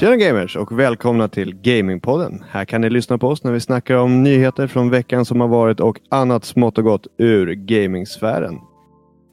[0.00, 2.44] Tjena gamers och välkomna till Gamingpodden.
[2.50, 5.48] Här kan ni lyssna på oss när vi snackar om nyheter från veckan som har
[5.48, 8.58] varit och annat smått och gott ur gamingsfären.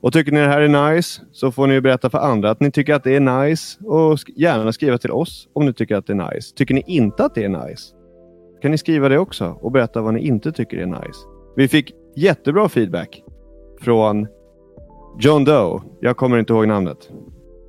[0.02, 2.72] Och tycker ni det här är nice så får ni berätta för andra att ni
[2.72, 6.14] tycker att det är nice och gärna skriva till oss om ni tycker att det
[6.14, 6.56] är nice.
[6.56, 7.94] Tycker ni inte att det är nice
[8.62, 11.20] kan ni skriva det också och berätta vad ni inte tycker är nice.
[11.56, 13.24] Vi fick jättebra feedback
[13.82, 14.28] från
[15.20, 15.82] John Doe.
[16.02, 17.10] Jag kommer inte ihåg namnet.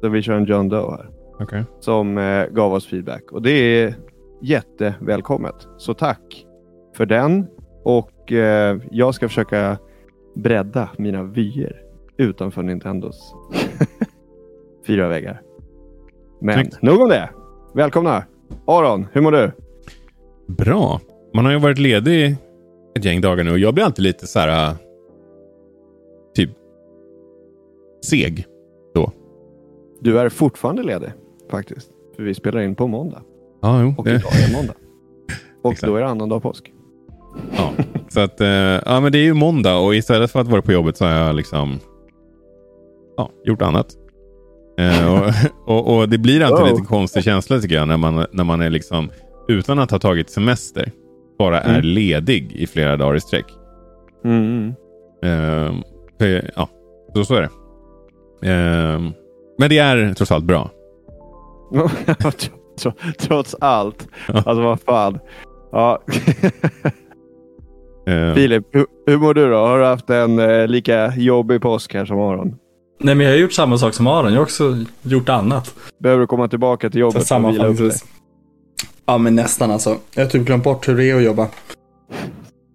[0.01, 1.18] Så vi kör en John Doe här.
[1.41, 1.63] Okay.
[1.81, 3.33] Som eh, gav oss feedback.
[3.33, 3.95] Och det är
[4.43, 5.69] jättevälkommet.
[5.77, 6.47] Så tack
[6.95, 7.47] för den.
[7.85, 9.79] Och eh, jag ska försöka
[10.35, 11.83] bredda mina vyer
[12.17, 13.35] utanför Nintendos
[14.87, 15.43] fyra väggar.
[16.41, 16.83] Men Snyggt.
[16.83, 17.31] nog om det.
[17.75, 18.25] Välkomna!
[18.67, 19.53] Aron, hur mår du?
[20.47, 21.01] Bra.
[21.35, 22.37] Man har ju varit ledig
[22.97, 24.75] ett gäng dagar nu och jag blir alltid lite så här...
[26.35, 26.51] Typ
[28.05, 28.47] seg
[28.95, 29.13] då.
[30.01, 31.13] Du är fortfarande ledig
[31.51, 31.91] faktiskt.
[32.17, 33.23] För vi spelar in på måndag.
[33.63, 34.11] Ja, jo, och det...
[34.11, 34.75] idag är måndag.
[35.63, 36.73] Och då är det annandag påsk.
[37.57, 37.73] Ja,
[38.09, 38.49] så att, eh,
[38.87, 41.13] ja, men det är ju måndag och istället för att vara på jobbet så har
[41.13, 41.79] jag liksom
[43.17, 43.87] ja, gjort annat.
[44.79, 45.33] Eh, och,
[45.75, 46.71] och, och, det blir alltid oh.
[46.71, 49.11] lite konstig känsla tycker jag när man, när man är liksom
[49.49, 50.93] utan att ha tagit semester
[51.39, 51.85] bara är mm.
[51.85, 53.47] ledig i flera dagar i sträck.
[54.25, 54.75] Mm.
[55.23, 55.73] Eh,
[56.57, 56.69] ja,
[57.15, 57.51] så, så är det.
[58.51, 59.01] Eh,
[59.59, 60.71] men det är trots allt bra.
[63.19, 64.09] trots allt.
[64.27, 65.19] Alltså vad fan.
[65.73, 66.03] Ja.
[68.09, 68.35] uh.
[68.35, 69.57] Filip, hur, hur mår du då?
[69.57, 72.55] Har du haft en eh, lika jobbig påsk här som Aron?
[73.01, 74.33] Nej, men jag har gjort samma sak som Aron.
[74.33, 75.75] Jag har också gjort annat.
[75.99, 77.93] Behöver du komma tillbaka till jobbet dig?
[79.07, 79.97] Ja, men nästan alltså.
[80.15, 81.49] Jag har typ glömt bort hur det är att jobba.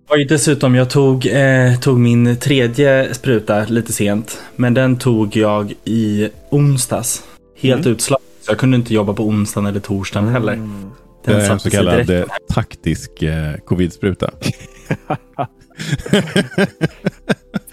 [0.10, 4.42] Och dessutom, jag tog, eh, tog min tredje spruta lite sent.
[4.56, 7.24] Men den tog jag i onsdags.
[7.58, 7.94] Helt mm.
[7.94, 8.24] utslagen.
[8.44, 10.54] Så jag kunde inte jobba på onsdagen eller torsdagen heller.
[10.54, 10.92] Mm.
[11.26, 12.32] Den det är en så kallad direkt.
[12.50, 14.32] taktisk eh, covid-spruta.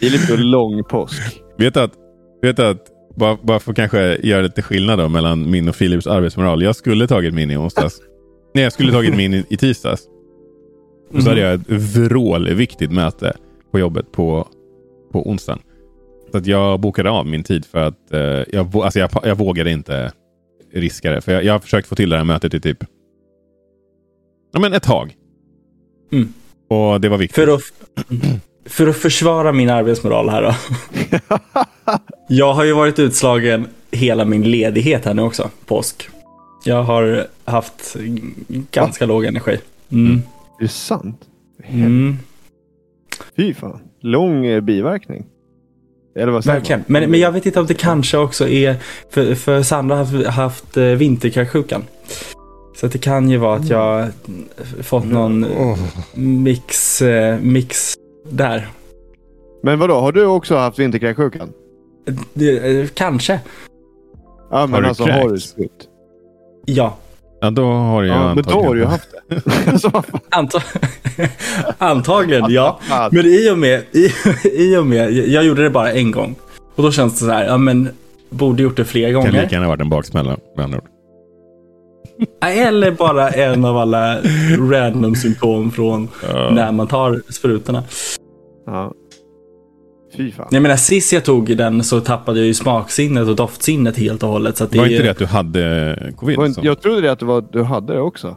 [0.00, 1.40] Filip går lång påsk.
[1.58, 1.92] Vet att,
[2.42, 2.86] vet att
[3.16, 6.62] bara, bara för att kanske göra lite skillnad då mellan min och Filips arbetsmoral.
[6.62, 8.00] Jag skulle tagit min i onsdags.
[8.54, 10.02] Nej, jag skulle tagit min i, i tisdags.
[11.14, 13.36] Och så hade jag ett vrålviktigt möte
[13.72, 14.48] på jobbet på,
[15.12, 15.60] på onsdagen.
[16.30, 18.20] Så att jag bokade av min tid för att eh,
[18.52, 20.12] jag, alltså jag, jag vågade inte
[20.72, 21.20] riska det.
[21.20, 22.84] För jag, jag har försökt få till det här mötet i typ
[24.52, 25.16] ja, men ett tag.
[26.12, 26.32] Mm.
[26.68, 27.34] Och det var viktigt.
[27.34, 27.62] För att,
[28.66, 30.54] för att försvara min arbetsmoral här då.
[32.28, 36.08] jag har ju varit utslagen hela min ledighet här nu också, påsk.
[36.64, 37.96] Jag har haft
[38.70, 39.12] ganska Va?
[39.12, 39.58] låg energi.
[39.92, 40.22] Mm.
[40.58, 41.20] Det är sant?
[41.68, 42.18] Mm.
[43.36, 43.80] Fy fan.
[44.00, 45.26] Lång eh, biverkning.
[46.20, 46.84] Eller vad Verkligen.
[46.86, 48.76] Men, men jag vet inte om det kanske också är
[49.10, 51.84] för, för Sandra har haft, haft eh, vinterkräksjukan.
[52.76, 54.08] Så det kan ju vara att jag
[54.80, 55.46] fått någon
[56.14, 57.94] mix, eh, mix
[58.30, 58.68] där.
[59.62, 61.52] Men vadå, har du också haft vinterkräksjukan?
[62.94, 63.40] Kanske.
[64.50, 65.18] Ja, men har alltså kräks?
[65.18, 65.88] har du sprutt?
[66.66, 66.96] Ja.
[67.40, 69.40] Ja, då har jag ja, Men då har du ju haft det.
[70.30, 70.62] Antag
[71.78, 72.80] antagligen, ja.
[73.12, 74.12] Men i och, med, i,
[74.52, 76.34] i och med, jag gjorde det bara en gång.
[76.74, 77.88] Och då känns det så här, ja men,
[78.30, 79.30] borde gjort det fler gånger.
[79.30, 80.88] Kan lika gärna varit en baksmälla, med andra ord.
[82.44, 84.18] Eller bara en av alla
[84.58, 86.50] random symptom från ja.
[86.50, 87.84] när man tar sprutorna.
[88.66, 88.92] Ja.
[90.16, 90.48] Fy fan.
[90.50, 94.28] Jag menar, sist jag tog den så tappade jag ju smaksinnet och doftsinnet helt och
[94.28, 94.56] hållet.
[94.56, 96.36] Så det var inte det att du hade covid?
[96.36, 98.36] Var, jag trodde det att det var, du hade det också.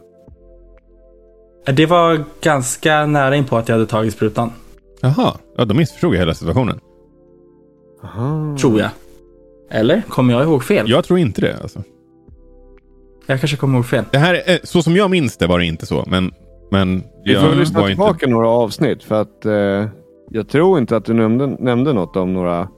[1.66, 4.52] Det var ganska nära in på att jag hade tagit sprutan.
[5.00, 6.80] Jaha, ja, då missförstod jag hela situationen.
[8.04, 8.56] Aha.
[8.60, 8.90] Tror jag.
[9.70, 10.02] Eller?
[10.08, 10.90] Kommer jag ihåg fel?
[10.90, 11.58] Jag tror inte det.
[11.62, 11.82] Alltså.
[13.26, 14.04] Jag kanske kommer ihåg fel.
[14.12, 16.04] Det här är, så som jag minns det var det inte så.
[16.06, 16.32] Men,
[16.70, 18.26] men Vi får lyssna tillbaka inte...
[18.26, 19.02] några avsnitt.
[19.02, 19.86] För att eh,
[20.34, 22.68] jag tror inte att du nämnde, nämnde något om några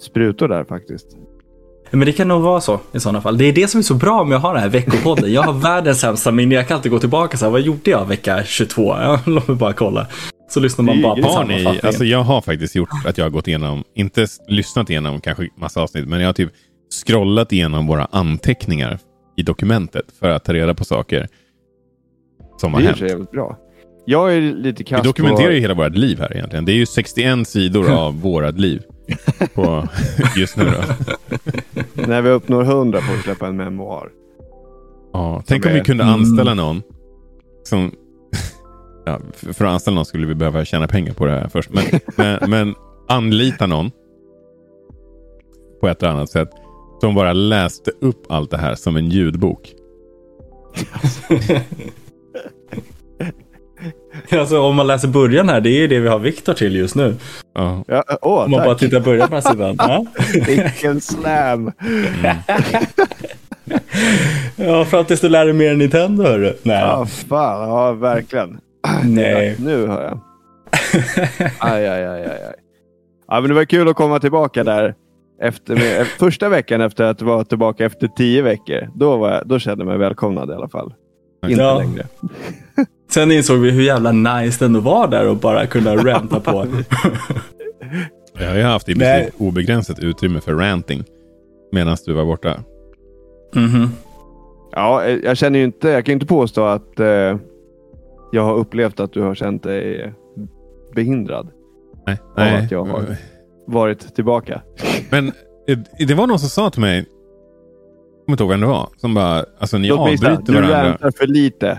[0.00, 1.06] sprutor där faktiskt.
[1.90, 3.38] Men det kan nog vara så i sådana fall.
[3.38, 5.32] Det är det som är så bra med att ha den här veckopodden.
[5.32, 6.54] Jag har världens sämsta minne.
[6.54, 8.82] Jag kan alltid gå tillbaka så här, vad gjorde jag vecka 22?
[8.82, 10.06] Ja, låt mig bara kolla.
[10.48, 11.80] Så lyssnar man bara på sammanfattningen.
[11.82, 15.80] Alltså jag har faktiskt gjort att jag har gått igenom, inte lyssnat igenom kanske massa
[15.82, 16.50] avsnitt, men jag har typ
[17.04, 18.98] scrollat igenom våra anteckningar
[19.36, 21.28] i dokumentet för att ta reda på saker
[22.56, 22.98] som har hänt.
[22.98, 23.58] Det är jävligt bra.
[24.08, 25.52] Jag är lite kass Vi dokumenterar på...
[25.52, 26.64] ju hela vårt liv här egentligen.
[26.64, 28.82] Det är ju 61 sidor av vårt liv
[29.54, 29.88] på
[30.36, 30.80] just nu då.
[31.94, 34.10] När vi uppnår 100 får vi släppa en memoar.
[35.12, 36.64] Ja, tänk om vi kunde anställa mm.
[36.64, 36.82] någon
[37.64, 37.92] som...
[39.08, 39.20] Ja,
[39.52, 41.70] för att anställa någon skulle vi behöva tjäna pengar på det här först.
[41.70, 41.84] Men,
[42.16, 42.74] men, men
[43.08, 43.90] anlita någon
[45.80, 46.48] på ett eller annat sätt
[47.00, 49.74] som bara läste upp allt det här som en ljudbok.
[54.38, 57.14] alltså om man läser början här, det är det vi har Viktor till just nu.
[57.54, 57.84] Ja.
[57.86, 58.66] Ja, åh, Om man tack.
[58.66, 59.76] bara tittar början på den här sidan.
[59.78, 60.06] Ja.
[60.46, 61.72] Vilken slam!
[64.56, 66.56] ja, fram tills du lär dig mer än Nintendo hörru.
[66.62, 66.80] Nej.
[66.80, 67.68] Ja, fan.
[67.68, 68.60] Ja, verkligen.
[69.04, 69.56] Nej.
[69.58, 70.20] Nu hör jag.
[71.58, 72.54] Aj, aj, aj, aj, aj.
[73.28, 74.94] Ja, men det var kul att komma tillbaka där.
[75.42, 78.88] Efter, med, första veckan efter att vara tillbaka efter tio veckor.
[78.94, 80.94] Då, var jag, då kände jag mig välkomnad i alla fall.
[81.46, 81.78] Inte Ja.
[81.78, 82.06] längre.
[83.10, 86.66] Sen insåg vi hur jävla nice det ändå var där och bara kunna ranta på.
[88.38, 89.18] Jag har ju haft i Nej.
[89.22, 91.04] princip obegränsat utrymme för ranting.
[91.72, 92.60] Medan du var borta.
[93.54, 93.88] Mhm.
[94.72, 97.36] Ja, eh, jag känner ju inte, jag kan ju inte påstå att eh,
[98.32, 100.12] jag har upplevt att du har känt dig
[100.94, 101.48] behindrad.
[102.06, 102.18] Nej.
[102.36, 103.16] Av att jag har-
[103.66, 104.62] Varit tillbaka.
[105.10, 105.28] Men
[105.68, 107.06] eh, det var någon som sa till mig.
[108.26, 108.88] Kommer inte ihåg vem det var.
[108.96, 110.88] Som bara, alltså ni avbryter du varandra.
[110.88, 111.78] rantar för lite.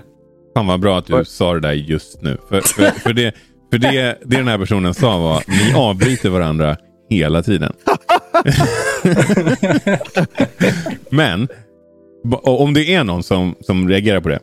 [0.55, 2.37] Fan vad bra att du sa det där just nu.
[2.49, 3.33] För, för, för, det,
[3.71, 6.77] för det, det den här personen sa var, ni avbryter varandra
[7.09, 7.73] hela tiden.
[11.09, 11.47] Men,
[12.43, 14.39] om det är någon som, som reagerar på det.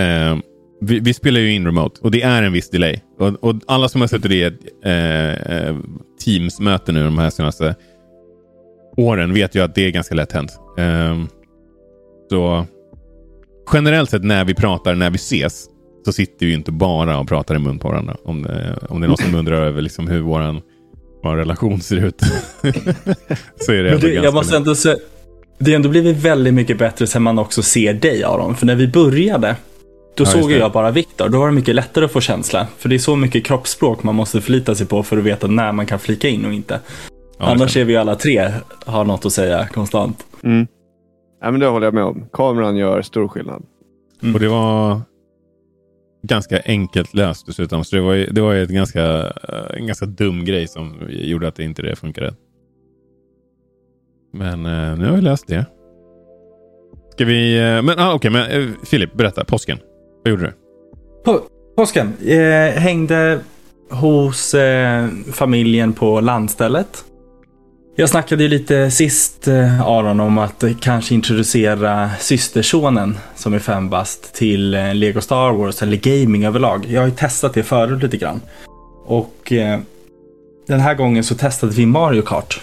[0.00, 0.36] Eh,
[0.80, 3.00] vi, vi spelar ju in remote och det är en viss delay.
[3.18, 5.76] Och, och alla som har suttit i ett eh, eh,
[6.24, 7.74] Teams-möte nu de här senaste
[8.96, 10.52] åren vet ju att det är ganska lätt hänt.
[10.78, 11.24] Eh,
[12.30, 12.66] så
[13.72, 15.66] generellt sett när vi pratar, när vi ses,
[16.04, 18.16] så sitter vi ju inte bara och pratar i mun på varandra.
[18.24, 20.62] Om det, om det är någon som undrar över liksom hur vår
[21.36, 22.20] relation ser ut.
[23.60, 24.96] så är det, Men det, ganska jag måste ändå säga,
[25.58, 28.56] det har ändå blivit väldigt mycket bättre sen man också ser dig Aron.
[28.56, 29.56] För när vi började,
[30.16, 31.28] då just såg jag bara Viktor.
[31.28, 32.66] Då var det mycket lättare att få känsla.
[32.78, 35.72] För det är så mycket kroppsspråk man måste förlita sig på för att veta när
[35.72, 36.80] man kan flika in och inte.
[37.38, 38.50] Ja, Annars är vi alla tre
[38.86, 40.26] har något att säga konstant.
[40.42, 40.66] Mm.
[41.40, 42.28] Ja, men det håller jag med om.
[42.32, 43.62] Kameran gör stor skillnad.
[44.34, 45.00] Och det var
[46.22, 47.84] ganska enkelt löst dessutom.
[47.84, 50.96] Så det var ju, det var ju ett ganska, eh, en ganska dum grej som
[51.08, 52.34] gjorde att det inte det funkade.
[54.32, 55.66] Men eh, nu har vi löst det.
[57.12, 57.58] Ska vi...
[57.58, 59.44] eh, men ah, okej, men eh, Filip, berätta.
[59.44, 59.78] Påsken.
[60.24, 60.52] Vad gjorde du?
[61.24, 61.40] På,
[61.76, 62.12] påsken.
[62.26, 63.40] Eh, hängde
[63.90, 67.04] hos eh, familjen på landstället.
[67.98, 73.88] Jag snackade ju lite sist, eh, Aron, om att kanske introducera systersonen som är fem
[73.88, 76.86] bast till eh, Lego Star Wars eller gaming överlag.
[76.88, 78.40] Jag har ju testat det förut lite grann.
[79.06, 79.80] Och eh,
[80.66, 82.60] den här gången så testade vi Mario Kart.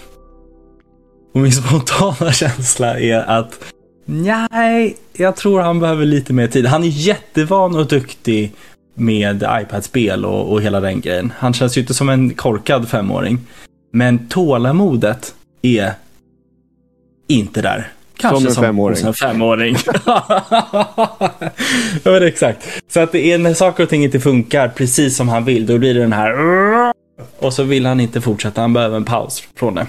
[1.33, 3.59] Och min spontana känsla är att
[4.05, 6.65] nej, jag tror han behöver lite mer tid.
[6.65, 8.51] Han är jättevan och duktig
[8.93, 11.33] med iPad-spel och, och hela den grejen.
[11.37, 13.39] Han känns ju inte som en korkad femåring.
[13.93, 15.93] Men tålamodet är
[17.27, 17.91] inte där.
[18.17, 18.97] Kanske Som en femåring.
[18.97, 19.75] Som en femåring.
[22.03, 22.67] ja, men exakt.
[22.87, 25.77] Så att det är när saker och ting inte funkar precis som han vill, då
[25.77, 26.33] blir det den här
[27.39, 29.87] och så vill han inte fortsätta, han behöver en paus från det.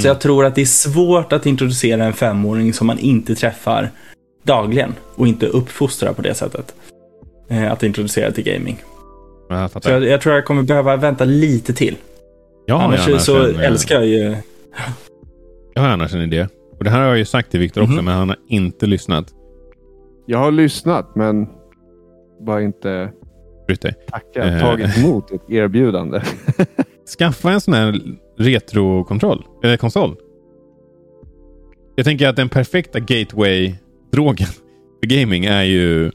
[0.00, 3.90] Så jag tror att det är svårt att introducera en femåring som man inte träffar
[4.42, 6.74] dagligen och inte uppfostrar på det sättet.
[7.50, 8.82] Eh, Att introducera till gaming.
[9.48, 11.96] Jag jag, jag tror jag kommer behöva vänta lite till.
[12.66, 14.36] Jag har annars så en, älskar jag ju...
[15.74, 16.46] Jag har annars en idé.
[16.78, 18.04] Och det här har jag ju sagt till Viktor också, Mhm.
[18.04, 19.34] men han har inte lyssnat.
[20.26, 21.46] Jag har lyssnat men
[22.40, 23.12] bara inte
[23.66, 23.94] Brytt dig.
[24.10, 24.60] tackat, Eh.
[24.60, 26.20] tagit emot ett erbjudande.
[27.18, 28.00] Skaffa en sån här
[28.38, 29.44] retrokontroll.
[29.64, 30.16] Eller konsol.
[31.96, 34.46] Jag tänker att den perfekta gateway-drogen
[35.00, 36.10] för gaming är ju...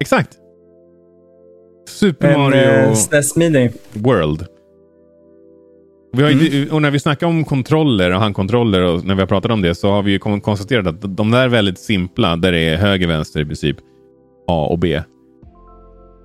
[0.00, 0.38] Exakt!
[1.88, 3.70] Super En Mario eh.
[3.92, 4.46] World.
[6.12, 9.26] Vi har ju, Och när vi snackar om kontroller och handkontroller och när vi har
[9.26, 12.36] pratat om det så har vi ju kon- konstaterat att de där är väldigt simpla,
[12.36, 13.76] där det är höger, vänster i princip,
[14.48, 15.02] A och B,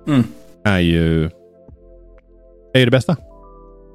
[0.06, 0.22] Mm.
[0.64, 1.24] är ju,
[2.74, 3.16] är ju det bästa.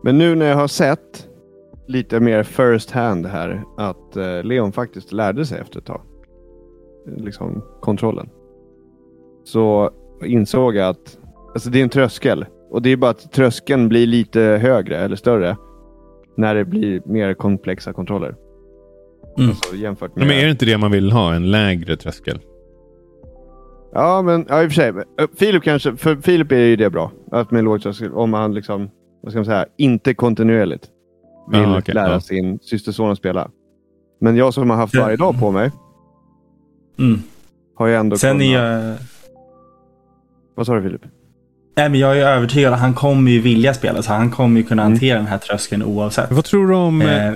[0.03, 1.27] Men nu när jag har sett
[1.88, 6.01] lite mer first hand här att eh, Leon faktiskt lärde sig efter ett tag.
[7.17, 8.29] Liksom kontrollen.
[9.43, 9.91] Så
[10.25, 11.17] insåg jag att
[11.53, 12.45] alltså det är en tröskel.
[12.71, 15.57] Och det är bara att tröskeln blir lite högre eller större
[16.35, 18.35] när det blir mer komplexa kontroller.
[19.37, 19.49] Mm.
[19.49, 20.27] Alltså jämfört med...
[20.27, 21.33] Men är det inte det man vill ha?
[21.33, 22.39] En lägre tröskel?
[23.93, 24.89] Ja, men ja, i och för sig.
[24.89, 27.11] Eh, Filip kanske, för Filip är ju det bra.
[27.31, 28.89] Att med låg tröskel, om han liksom,
[29.21, 30.87] vad ska man säga, inte kontinuerligt
[31.51, 32.19] vill Ja, okej, lära ja.
[32.19, 33.51] sin systerson att spela.
[34.21, 35.71] Men jag som har haft varje dag på mig
[36.99, 37.19] Mm.
[37.75, 38.47] har ju ändå Sen kunnat...
[38.47, 38.95] är jag...
[40.55, 41.01] Vad sa du Filip?
[41.77, 44.65] Nej, men jag är övertygad att han kommer ju vilja spela, så han kommer ju
[44.65, 44.91] kunna Mm.
[44.93, 46.31] hantera den här tröskeln oavsett.
[46.31, 47.01] Vad tror du om...
[47.01, 47.31] Eh,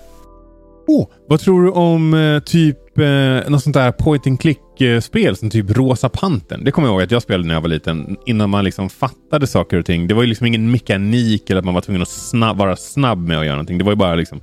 [0.87, 5.35] oh, vad tror du om eh, typ eh, något sånt där point and click klickerspel
[5.35, 6.63] som typ Rosa Pantern.
[6.63, 8.17] Det kommer jag ihåg att jag spelade när jag var liten.
[8.25, 10.07] Innan man liksom fattade saker och ting.
[10.07, 13.27] Det var ju liksom ingen mekanik eller att man var tvungen att snabb, vara snabb
[13.27, 13.77] med att göra någonting.
[13.77, 14.41] Det var ju bara liksom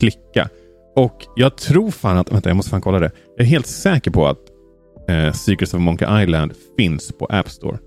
[0.00, 0.48] klicka.
[0.96, 3.10] Och jag tror fan att, vänta jag måste fan kolla det.
[3.36, 4.38] Jag är helt säker på att
[5.08, 7.78] eh, Secrets of Monkey Island finns på App Store.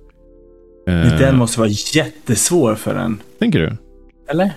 [0.89, 3.21] Eh, den måste vara jättesvår för en.
[3.39, 3.77] Tänker du?
[4.29, 4.51] Eller?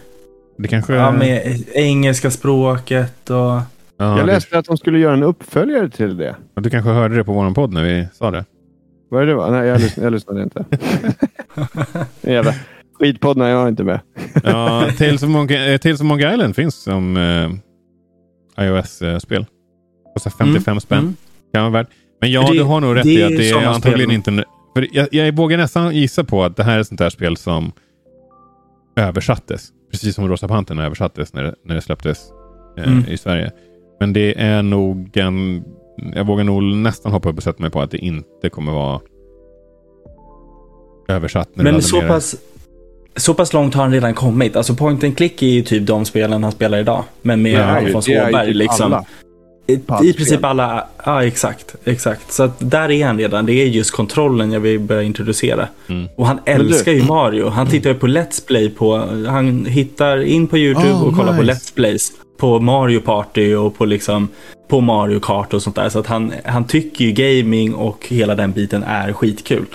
[0.59, 0.95] Det kanske...
[0.95, 3.61] Ja, med engelska språket och...
[3.97, 4.59] Ja, jag läste det...
[4.59, 6.37] att de skulle göra en uppföljare till det.
[6.55, 8.45] Du kanske hörde det på vår podd när vi sa det?
[9.11, 9.35] Vad är det?
[9.35, 9.51] Va?
[9.51, 10.65] Nej, jag lyssnade, jag lyssnade inte.
[12.33, 12.55] Jävla
[12.99, 14.01] skitpodd när jag är inte med.
[14.45, 19.47] ja, Tales of, Monkey, eh, Tales of Monkey Island finns som eh, iOS-spel.
[20.15, 20.81] Kostar 55 mm.
[20.81, 20.99] spänn.
[20.99, 21.17] Mm.
[21.55, 21.89] Kan vara värt.
[22.21, 24.35] Men ja, det, du har nog rätt i att det är antagligen spel.
[24.35, 24.45] inte...
[24.75, 27.37] För jag, jag vågar nästan gissa på att det här är ett sånt här spel
[27.37, 27.73] som
[28.97, 29.69] översattes.
[29.91, 32.19] Precis som Rosa Pantern översattes när det, när det släpptes
[32.79, 33.05] eh, mm.
[33.09, 33.53] i Sverige.
[34.01, 35.65] Men det är nog en...
[36.15, 39.01] Jag vågar nog nästan hoppa upp och sätta mig på att det inte kommer vara
[41.09, 41.49] översatt.
[41.55, 42.37] När Men så pass,
[43.17, 44.57] så pass långt har han redan kommit.
[44.57, 47.05] Alltså point and click är ju typ de spelen han spelar idag.
[47.23, 48.87] Men med Alfons Åberg typ liksom.
[48.87, 49.05] Alla.
[49.67, 52.33] I, I princip alla, ja exakt, exakt.
[52.33, 53.47] Så att där är han redan.
[53.47, 55.69] Det är just kontrollen jag vill börja introducera.
[55.89, 56.09] Mm.
[56.17, 57.49] Och han älskar ju Mario.
[57.49, 58.97] Han tittar ju på Let's Play på,
[59.29, 61.45] han hittar in på YouTube oh, och kollar nice.
[61.45, 62.13] på Let's Plays.
[62.39, 64.29] På Mario Party och på liksom,
[64.69, 65.89] på Mario Kart och sånt där.
[65.89, 69.67] Så att han, han tycker ju gaming och hela den biten är skitkul.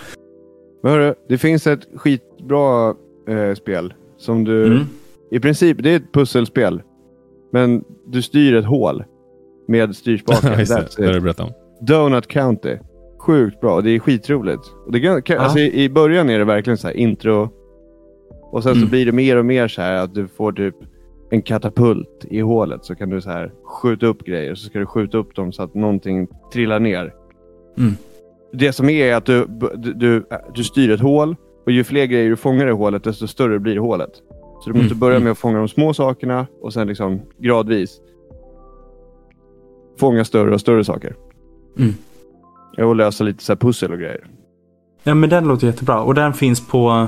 [0.84, 2.90] Men hörru, det finns ett skitbra
[3.30, 4.86] eh, spel som du, mm.
[5.32, 6.82] i princip, det är ett pusselspel.
[7.52, 9.04] Men du styr ett hål
[9.68, 10.52] med styrspaken.
[10.52, 11.52] That's det, det om.
[11.82, 12.78] Donut County.
[13.20, 13.82] Sjukt bra.
[13.82, 14.62] Det är skitroligt.
[14.86, 17.50] Och det kan, alltså, i, i, början är det verkligen så här intro.
[18.52, 18.84] Och sen mm.
[18.84, 20.76] så blir det mer och mer så här att du får typ
[21.30, 22.86] en katapult i hålet.
[22.86, 24.56] Så kan du så här skjuta upp grejer.
[24.56, 27.14] Så ska du skjuta upp dem så att någonting trillar ner.
[27.78, 27.94] Mm.
[28.54, 29.46] Det som är att du,
[29.76, 31.36] du, du, du styr ett hål.
[31.66, 34.12] Och ju fler grejer du fångar i hålet, desto större blir hålet.
[34.60, 35.00] Så du måste mm.
[35.00, 35.32] börja med mm.
[35.32, 38.02] att fånga de små sakerna och sen liksom gradvis
[40.00, 41.16] fånga större och större saker.
[41.78, 41.94] Mm.
[42.78, 44.28] Och lösa lite så pussel och grejer.
[45.04, 46.02] Ja, men den låter jättebra.
[46.02, 47.08] Och den finns på...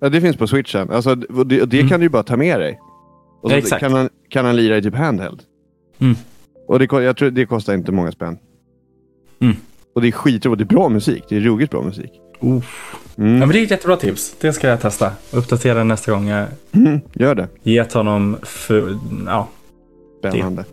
[0.00, 0.90] Ja, det finns på switchen.
[0.90, 1.88] Alltså, det, det mm.
[1.88, 2.80] kan du ju bara ta med dig.
[3.42, 3.80] Och så ja, exakt.
[3.80, 5.42] Kan, han, kan han lira i typ handheld.
[5.98, 6.16] Mm.
[6.68, 8.38] Och det, jag tror det kostar inte många spänn.
[9.40, 9.56] Mm.
[9.94, 10.58] Och det är skitroligt.
[10.58, 11.24] Det är bra musik.
[11.28, 12.12] Det är ruggigt bra musik.
[12.42, 12.62] Mm.
[13.16, 14.36] Ja, men det är ett jättebra tips.
[14.40, 15.12] Det ska jag testa.
[15.32, 17.48] Uppdatera nästa gång jag mm, gör det.
[17.62, 19.48] gett honom för, ja,
[20.18, 20.64] Spännande.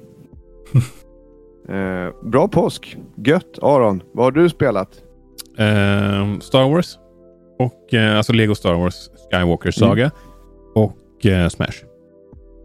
[1.70, 2.98] Eh, bra påsk.
[3.16, 3.60] Gött.
[3.62, 4.90] Aron, vad har du spelat?
[5.58, 6.98] Eh, Star Wars.
[7.60, 10.04] Och, eh, alltså Lego Star Wars Skywalker Saga.
[10.04, 10.16] Mm.
[10.76, 11.84] Och eh, Smash.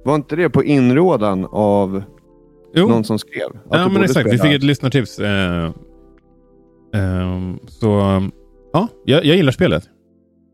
[0.05, 2.03] Var inte det på inrådan av
[2.75, 2.89] jo.
[2.89, 3.49] någon som skrev?
[3.71, 4.33] ja, men exakt.
[4.33, 5.19] Vi fick ett lyssnartips.
[5.19, 5.71] Eh,
[6.95, 7.89] ehm, så
[8.73, 9.85] ja, jag, jag, gillar spelet.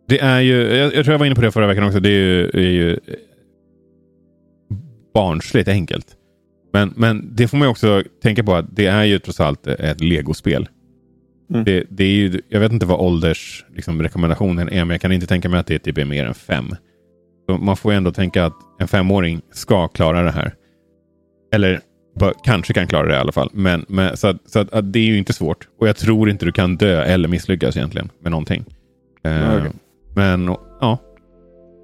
[0.08, 2.00] Det är ju, jag, jag, tror jag var inne på det förra veckan också.
[2.00, 2.98] Det är ju, är ju
[5.14, 6.16] barnsligt enkelt.
[6.72, 10.00] Men, men det får man också tänka på att det är ju trots allt ett
[10.00, 10.68] legospel.
[11.50, 11.64] Mm.
[11.64, 15.26] Det, det, är ju, jag vet inte vad åldersrekommendationen liksom, är, men jag kan inte
[15.26, 16.74] tänka mig att det typ är mer än fem.
[17.48, 20.54] Så man får ju ändå tänka att en femåring ska klara det här.
[21.52, 21.80] Eller
[22.44, 23.50] kanske kan klara det i alla fall.
[23.52, 25.68] Men, men så, att, så att, att, det är ju inte svårt.
[25.80, 28.64] Och jag tror inte du kan dö eller misslyckas egentligen med någonting.
[29.26, 29.70] Uh, okay.
[30.14, 30.98] Men ja,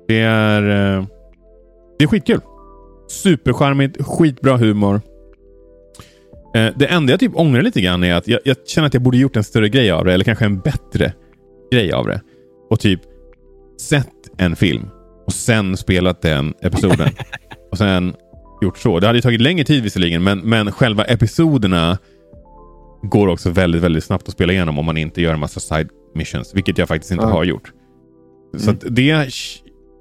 [0.09, 1.07] det är, uh,
[1.99, 2.41] det är skitkul.
[3.09, 5.01] Supercharmigt, skitbra humor.
[6.55, 9.03] Eh, det enda jag typ ångrar lite grann är att jag, jag, känner att jag
[9.03, 10.13] borde gjort en större grej av det.
[10.13, 11.13] Eller kanske en bättre
[11.73, 12.21] grej av det.
[12.71, 13.01] Och typ
[13.81, 14.89] sett en film
[15.27, 17.09] och sen spelat den episoden.
[17.71, 18.15] och sen
[18.63, 19.01] gjort så.
[19.01, 21.99] Det hade tagit längre tid visserligen, men, men själva episoderna
[23.03, 25.89] går också väldigt, väldigt snabbt att spela igenom om man inte gör en massa side
[26.15, 27.31] missions, vilket jag faktiskt inte ja.
[27.31, 27.73] har gjort.
[28.57, 28.81] Så mm.
[28.91, 29.29] det jag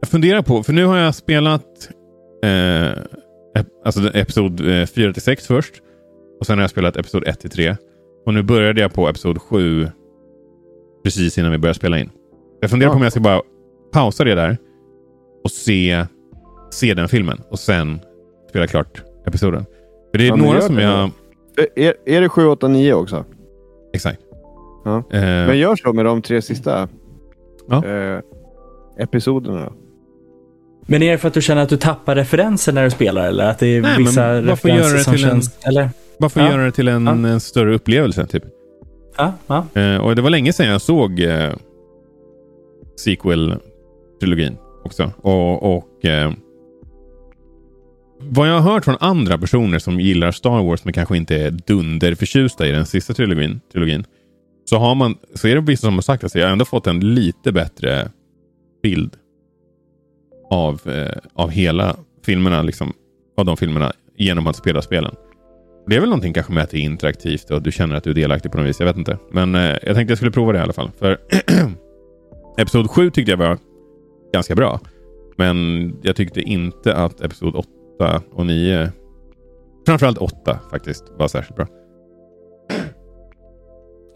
[0.05, 1.89] funderar på, för nu har jag spelat
[2.45, 4.59] eh, alltså episod
[4.89, 5.81] 4 till 6 först.
[6.39, 7.75] Och sen har jag spelat episod 1 till 3.
[8.25, 9.87] Och nu började jag på episod 7
[11.03, 12.09] precis innan vi började spela in.
[12.59, 13.41] Jag funderar på om jag ska bara
[13.91, 14.57] pausa det där
[15.43, 16.05] och se,
[16.71, 17.99] se den filmen och sen
[18.49, 19.65] spela klart episoden.
[20.11, 21.11] För det är ja, några som jag...
[21.75, 23.25] Är, är det 7, 8, 9 också?
[23.93, 24.21] Exakt.
[24.85, 24.97] Ja.
[24.97, 26.87] Eh, men gör så med de tre sista
[27.67, 27.85] ja.
[27.85, 28.19] eh,
[28.97, 29.71] episoderna.
[30.85, 33.27] Men är det för att du känner att du tappar referenser när du spelar?
[33.27, 35.57] Eller att det är Nej, vissa referenser som känns...
[35.63, 35.89] En, eller?
[36.19, 36.51] Varför ja.
[36.51, 37.29] göra det till en, ja.
[37.29, 38.25] en, större upplevelse?
[38.25, 38.43] Typ?
[39.17, 39.81] Ja, ja.
[39.81, 41.53] Eh, och det var länge sedan jag såg eh,
[43.05, 45.11] sequel-trilogin också.
[45.21, 46.31] Och, och eh,
[48.19, 51.51] vad jag har hört från andra personer som gillar Star Wars men kanske inte är
[51.51, 54.05] dunderförtjusta i den sista trilogin, trilogin
[54.65, 56.87] så, har man, så är det vissa som har sagt att jag har ändå fått
[56.87, 58.09] en lite bättre
[58.83, 59.15] bild
[60.49, 62.93] av, eh, av hela filmerna, liksom,
[63.37, 65.15] av de filmerna genom att spela spelen.
[65.87, 68.09] Det är väl någonting kanske med att det är interaktivt och du känner att du
[68.09, 68.79] är delaktig på något vis.
[68.79, 69.17] Jag vet inte.
[69.31, 70.91] Men eh, jag tänkte jag skulle prova det i alla fall.
[70.99, 71.17] För
[72.57, 73.57] Episod 7 tyckte jag var
[74.33, 74.79] ganska bra.
[75.37, 78.91] Men jag tyckte inte att Episod 8 och 9,
[79.85, 81.67] framförallt 8 faktiskt, var särskilt bra.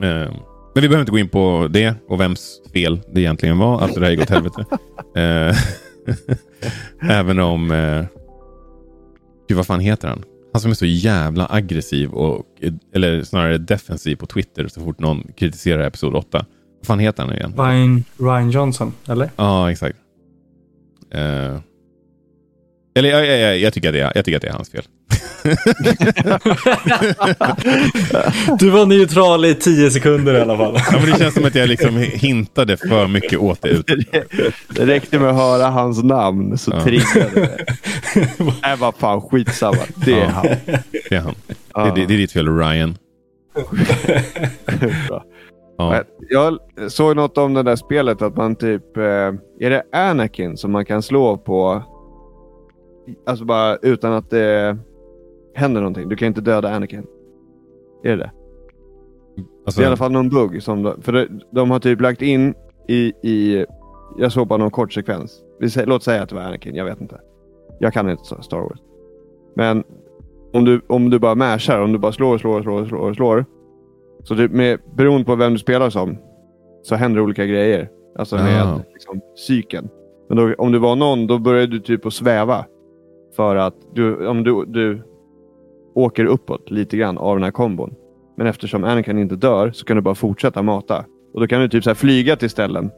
[0.02, 0.32] Eh,
[0.76, 3.82] men vi behöver inte gå in på det och vems fel det egentligen var.
[3.82, 4.66] Alltså det här gick åt helvete.
[5.16, 5.56] Eh,
[7.02, 7.72] även om...
[7.72, 8.06] Eh,
[9.48, 10.24] gud, vad fan heter han?
[10.54, 12.46] Han som är så jävla aggressiv och
[12.94, 16.46] eller snarare defensiv på Twitter så fort någon kritiserar Episod 8.
[16.80, 17.54] Vad fan heter han igen?
[17.58, 19.30] Ryan, Ryan Johnson, eller?
[19.36, 19.98] Ja, exakt.
[21.16, 21.60] Uh,
[22.96, 24.70] eller jag, jag, jag, jag, tycker att det är, jag tycker att det är hans
[24.70, 24.84] fel.
[28.60, 30.74] Du var neutral i tio sekunder i alla fall.
[30.92, 33.70] ja, men det känns som att jag liksom hintade för mycket åt det.
[33.70, 33.86] Ut.
[34.68, 36.84] Det räckte med att höra hans namn så ja.
[36.84, 37.66] triggade det.
[38.62, 39.78] Nej, vad fan, skitsamma.
[39.96, 40.46] Det är ja, han.
[41.10, 41.36] Det är han.
[41.74, 41.86] Ja.
[41.86, 42.98] Det, det, det, är ditt fel, Ryan.
[45.78, 46.04] Ja.
[46.30, 48.98] Jag såg något om det där spelet att man typ...
[48.98, 49.04] Eh,
[49.60, 51.84] är det Anakin som man kan slå på?
[53.26, 54.78] Alltså bara utan att det
[55.54, 56.10] händer någonting.
[56.10, 57.06] Du kan inte döda Anakin.
[58.04, 58.32] Är det det?
[59.66, 60.64] Alltså, det är i alla fall någon bugg.
[60.64, 62.54] Som, för det, de har typ lagt in
[62.88, 63.14] i...
[63.24, 63.66] i
[64.18, 65.44] jag såg bara någon kort sekvens.
[65.86, 66.76] Låt säga att det var Anakin.
[66.76, 67.20] Jag vet inte.
[67.80, 68.80] Jag kan inte Star Wars.
[69.56, 69.84] Men
[70.54, 73.46] om du, om du bara mashar, om du bara slår, slår, slår, slår, slår.
[74.24, 76.18] Så typ med, beroende på vem du spelar som
[76.84, 77.90] så händer olika grejer.
[78.18, 79.90] Alltså med liksom, psyken.
[80.28, 82.66] Men då, om du var någon, då börjar du typ att sväva.
[83.36, 85.02] För att du, om du, du
[85.94, 87.96] åker uppåt lite grann av den här kombon.
[88.38, 91.06] Men eftersom Anakin inte dör så kan du bara fortsätta mata.
[91.34, 92.92] Och då kan du typ så flyga till ställen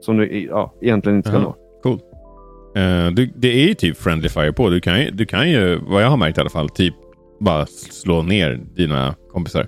[0.00, 1.80] som du ja, egentligen inte ska Aha, nå.
[1.82, 2.00] Cool.
[2.76, 4.68] Uh, du, det är ju typ Friendly Fire på.
[4.68, 6.94] Du kan, ju, du kan ju, vad jag har märkt i alla fall, typ
[7.40, 9.66] bara slå ner dina kompisar.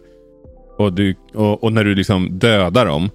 [0.78, 3.10] Och, du, och, och när du liksom dödar dem,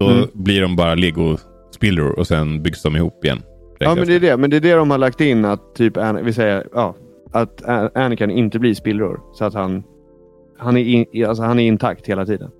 [0.00, 0.28] då mm.
[0.32, 3.42] blir de bara lego-spillror och sen byggs de ihop igen.
[3.78, 4.36] Ja, men det är det.
[4.36, 6.94] Men det är det de har lagt in att typ, vi säger, ja,
[7.36, 7.62] att
[7.96, 9.20] Anakin inte blir spillror.
[9.32, 9.82] Så att han,
[10.58, 12.50] han, är, in, alltså han är intakt hela tiden.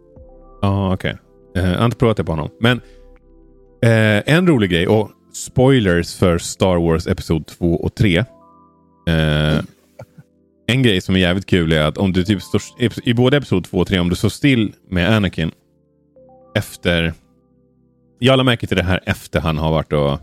[0.62, 1.16] Ja, ah, okej.
[1.50, 1.70] Okay.
[1.70, 2.50] Jag har inte provat det på honom.
[2.60, 2.80] Men
[3.82, 8.18] eh, en rolig grej och spoilers för Star Wars Episod 2 och 3.
[8.18, 9.60] Eh,
[10.66, 12.62] en grej som är jävligt kul är att om du typ står,
[13.04, 15.50] i både Episod 2 och 3, om du står still med Anakin
[16.54, 17.12] efter...
[18.18, 20.18] Jag lade märke till det här efter han har varit och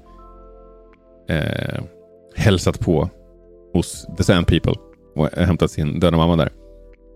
[1.33, 1.83] eh,
[2.35, 3.09] hälsat på
[3.73, 4.73] hos The Sand People
[5.15, 6.51] och hämtat sin döda mamma där.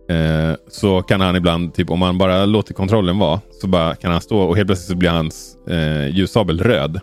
[0.09, 4.11] Eh, så kan han ibland, typ om man bara låter kontrollen vara, så bara kan
[4.11, 6.99] han stå och helt plötsligt så blir hans eh, ljussabel röd.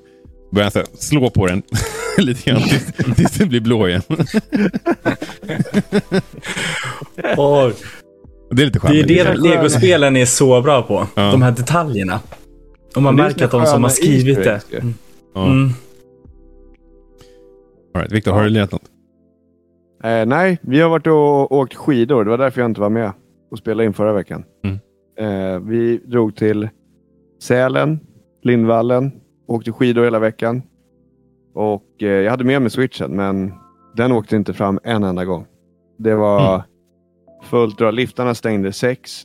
[0.53, 1.63] Börjar han slå på den
[2.19, 4.03] lite grann tills, tills den blir blå igen.
[7.37, 7.71] oh.
[8.51, 9.09] Det är lite charmigt.
[9.09, 11.07] Det är det legospelen är så bra på.
[11.15, 11.23] Ja.
[11.23, 12.21] De här detaljerna.
[12.97, 14.61] Och man märker att de som har skrivit det.
[14.73, 14.95] Mm.
[15.37, 15.73] Mm.
[17.95, 18.13] All right.
[18.13, 18.94] Victor, har du lirat något?
[20.05, 22.25] Eh, nej, vi har varit och åkt skidor.
[22.25, 23.13] Det var därför jag inte var med
[23.51, 24.45] och spelade in förra veckan.
[24.65, 24.79] Mm.
[25.19, 26.69] Eh, vi drog till
[27.43, 28.01] Sälen,
[28.43, 29.13] Lindvallen,
[29.47, 30.63] åkte skidor hela veckan.
[31.55, 33.53] Och eh, Jag hade med mig switchen, men
[33.97, 35.47] den åkte inte fram en enda gång.
[35.97, 36.67] Det var mm.
[37.45, 37.91] fullt dra.
[37.91, 39.23] Liftarna stängde sex.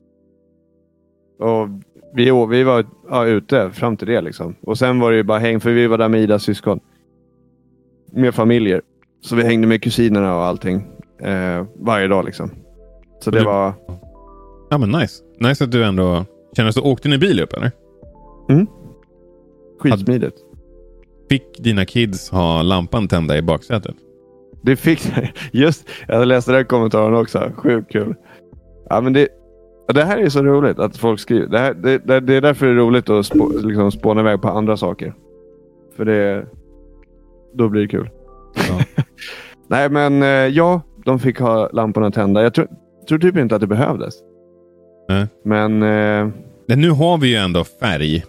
[1.40, 1.70] Och
[2.14, 4.22] vi, vi var ja, ute fram till det.
[4.22, 4.56] Liksom.
[4.62, 6.80] Och Sen var det bara häng, för vi var där med Idas syskon.
[8.12, 8.82] Med familjer.
[9.22, 10.88] Så vi hängde med kusinerna och allting.
[11.22, 12.52] Eh, varje dag liksom.
[13.20, 13.46] Så det du...
[13.46, 13.74] var...
[14.70, 15.24] Ja men nice.
[15.40, 16.26] Nice att du ändå
[16.58, 16.82] känner så.
[16.82, 17.72] Åkte ni bil upp eller?
[18.50, 18.68] Mm.
[19.80, 20.38] Skitsmidigt.
[21.30, 23.96] Fick dina kids ha lampan tända i baksätet?
[24.62, 25.14] Det fick
[25.52, 27.52] Just Jag läste den kommentaren också.
[27.56, 28.16] Sjukt kul.
[28.90, 29.28] Ja, men det,
[29.94, 31.48] det här är så roligt att folk skriver.
[31.48, 34.42] Det, här, det, det, det är därför det är roligt att spå, liksom spåna iväg
[34.42, 35.14] på andra saker.
[35.98, 36.46] För det,
[37.54, 38.10] då blir det kul.
[38.56, 38.99] Ja.
[39.70, 42.44] Nej, men eh, ja, de fick ha lamporna tända.
[42.44, 42.68] Jag tror,
[43.08, 44.16] tror typ inte att det behövdes.
[45.10, 45.28] Nej.
[45.44, 45.84] Men...
[45.84, 46.30] Eh...
[46.68, 48.24] Men nu har vi ju ändå färg.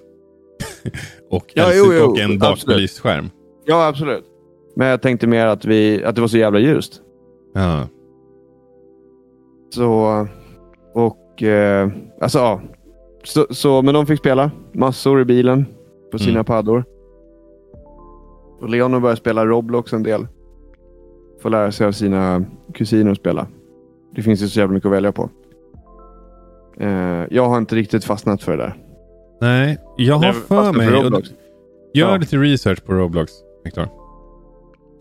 [1.30, 3.30] och, ja, jo, jo, och en bakbelyst skärm.
[3.66, 4.24] Ja, absolut.
[4.76, 7.00] Men jag tänkte mer att, vi, att det var så jävla ljust.
[7.54, 7.88] Ja.
[9.74, 10.26] Så...
[10.94, 11.42] Och...
[11.42, 11.88] Eh,
[12.20, 12.60] alltså, ja.
[13.24, 15.66] Så, så, men de fick spela massor i bilen
[16.12, 16.44] på sina mm.
[16.44, 16.84] paddor.
[18.60, 20.26] Och Leon började spela Roblox en del.
[21.40, 23.46] Få lära sig av sina kusiner att spela.
[24.14, 25.30] Det finns ju så jävla mycket att välja på.
[26.80, 28.74] Eh, jag har inte riktigt fastnat för det där.
[29.40, 30.88] Nej, jag har Nej, för mig...
[30.90, 31.28] Roblox.
[31.94, 32.16] Gör Ja.
[32.16, 33.32] lite research på Roblox,
[33.64, 33.88] Viktor.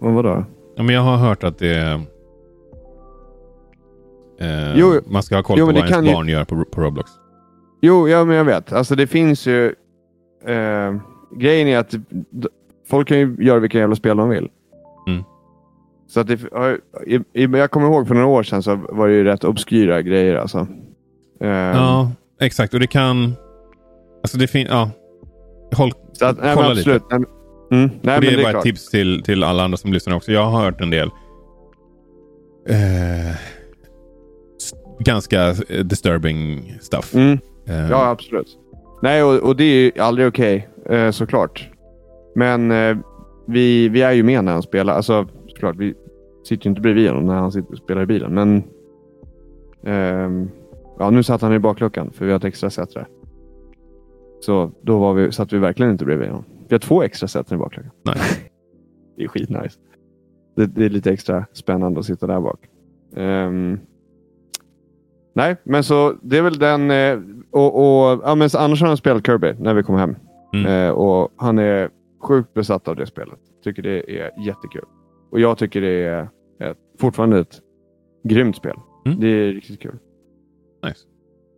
[0.02, 0.46] Men vadå?
[0.76, 2.02] Ja, men jag har hört att det.
[4.40, 6.66] Eh, Jo, man ska ha koll jo, på vad ens kan ju- barn gör på,
[6.66, 7.12] på Roblox.
[7.82, 8.74] Jo, ja, men jag vet.
[8.74, 9.66] Alltså det finns ju...
[10.46, 10.96] Eh,
[11.36, 11.96] grejen är att
[12.90, 14.50] folk kan ju göra vilka jävla spel de vill.
[16.10, 16.40] Så att det,
[17.34, 20.68] jag kommer ihåg för några år sedan så var det ju rätt obskyra grejer alltså.
[21.42, 22.74] Eh, Ja, exakt.
[22.74, 23.34] Och det kan...
[24.24, 24.70] Alltså det finns...
[24.70, 24.92] Ja.
[25.76, 27.04] Håll, så att, nej, men kolla absolut.
[27.10, 27.26] Men-
[27.72, 30.16] mm, nej, och det är det bara ett tips till, till alla andra som lyssnar
[30.16, 30.32] också.
[30.32, 31.08] Jag har hört en del
[32.70, 33.36] eh,
[35.00, 37.16] ganska eh, disturbing stuff.
[37.16, 37.40] Mm.
[37.68, 38.58] Eh, Ja, absolut.
[39.02, 41.70] Nej, och, och det är ju aldrig okej, eh, såklart.
[42.36, 42.98] Men eh,
[43.48, 44.94] vi, vi är ju med när han spelar.
[44.94, 45.28] Alltså,
[45.60, 45.94] såklart, vi
[46.44, 48.34] sitter ju inte bredvid honom när han sitter och spelar i bilen.
[48.34, 48.64] Men
[49.84, 50.50] ehm,
[51.00, 53.08] ja, nu satt han i bakluckan för vi har ett extra sätt där.
[54.40, 56.44] Så då var vi, satt vi verkligen inte bredvid honom.
[56.68, 57.92] Vi har två extra sätt i bakluckan.
[58.04, 58.16] Nej.
[59.18, 59.80] det är skitnice.
[60.56, 62.60] Det, det är lite extra spännande att sitta där bak.
[63.16, 63.80] Ehm,
[65.34, 66.92] nej, men så det är väl den.
[66.92, 67.20] Eh,
[67.52, 70.16] och, och, ja, men annars har han spelat Kirby när vi kom hem.
[70.54, 70.66] Mm.
[70.66, 71.90] Eh, och Han är
[72.22, 73.40] sjukt besatt av det spelet.
[73.64, 74.86] Tycker det är jättekul.
[75.30, 77.62] Och jag tycker det är ett, fortfarande ett
[78.24, 78.76] grymt spel.
[79.06, 79.20] Mm.
[79.20, 79.96] Det är riktigt kul.
[80.86, 81.00] Nice.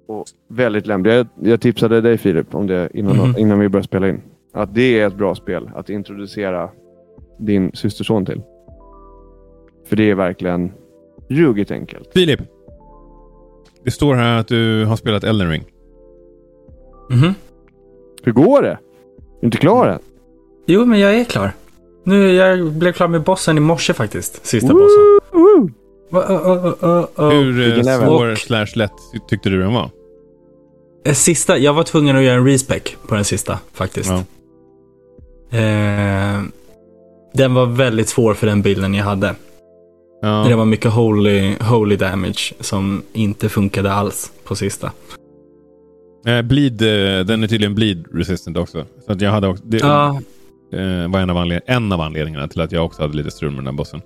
[0.07, 1.13] Och väldigt lämpligt.
[1.13, 3.37] Jag, jag tipsade dig Filip om det innan, Mhm.
[3.37, 4.21] innan vi började spela in.
[4.53, 6.69] Att det är ett bra spel att introducera
[7.39, 8.41] din systerson till.
[9.85, 10.71] För det är verkligen
[11.29, 12.09] ruggigt enkelt.
[12.13, 12.39] Filip.
[13.83, 15.63] Det står här att du har spelat Elden Ring.
[17.09, 17.33] Mhm.
[18.23, 18.69] Hur går det?
[18.71, 18.77] Är
[19.41, 19.99] du inte klar än?
[20.65, 21.51] Jo, men jag är klar.
[22.03, 24.45] Nu, jag blev klar med bossen i morse faktiskt.
[24.45, 25.19] Sista bossen.
[25.31, 25.69] Woo!
[26.13, 27.29] Uh, uh, uh, uh.
[27.31, 28.91] Hur eh, svår slash lätt
[29.29, 29.89] tyckte du den var?
[31.05, 34.09] Eh, Sista, jag var tvungen att göra en respec på den sista faktiskt.
[34.09, 34.23] Ja.
[35.57, 36.41] Eh,
[37.33, 39.35] den var väldigt svår för den bilden jag hade.
[40.21, 40.45] Ja.
[40.47, 44.91] Det var mycket holy, holy damage som inte funkade alls på sista.
[46.25, 48.85] Eh, bleed, eh, den är tydligen bleed resistant också.
[49.05, 50.21] Så att jag hade också, det Ja,
[50.73, 53.51] eh, var en av, anled- en av anledningarna till att jag också hade lite strul
[53.51, 54.01] med den här bossen.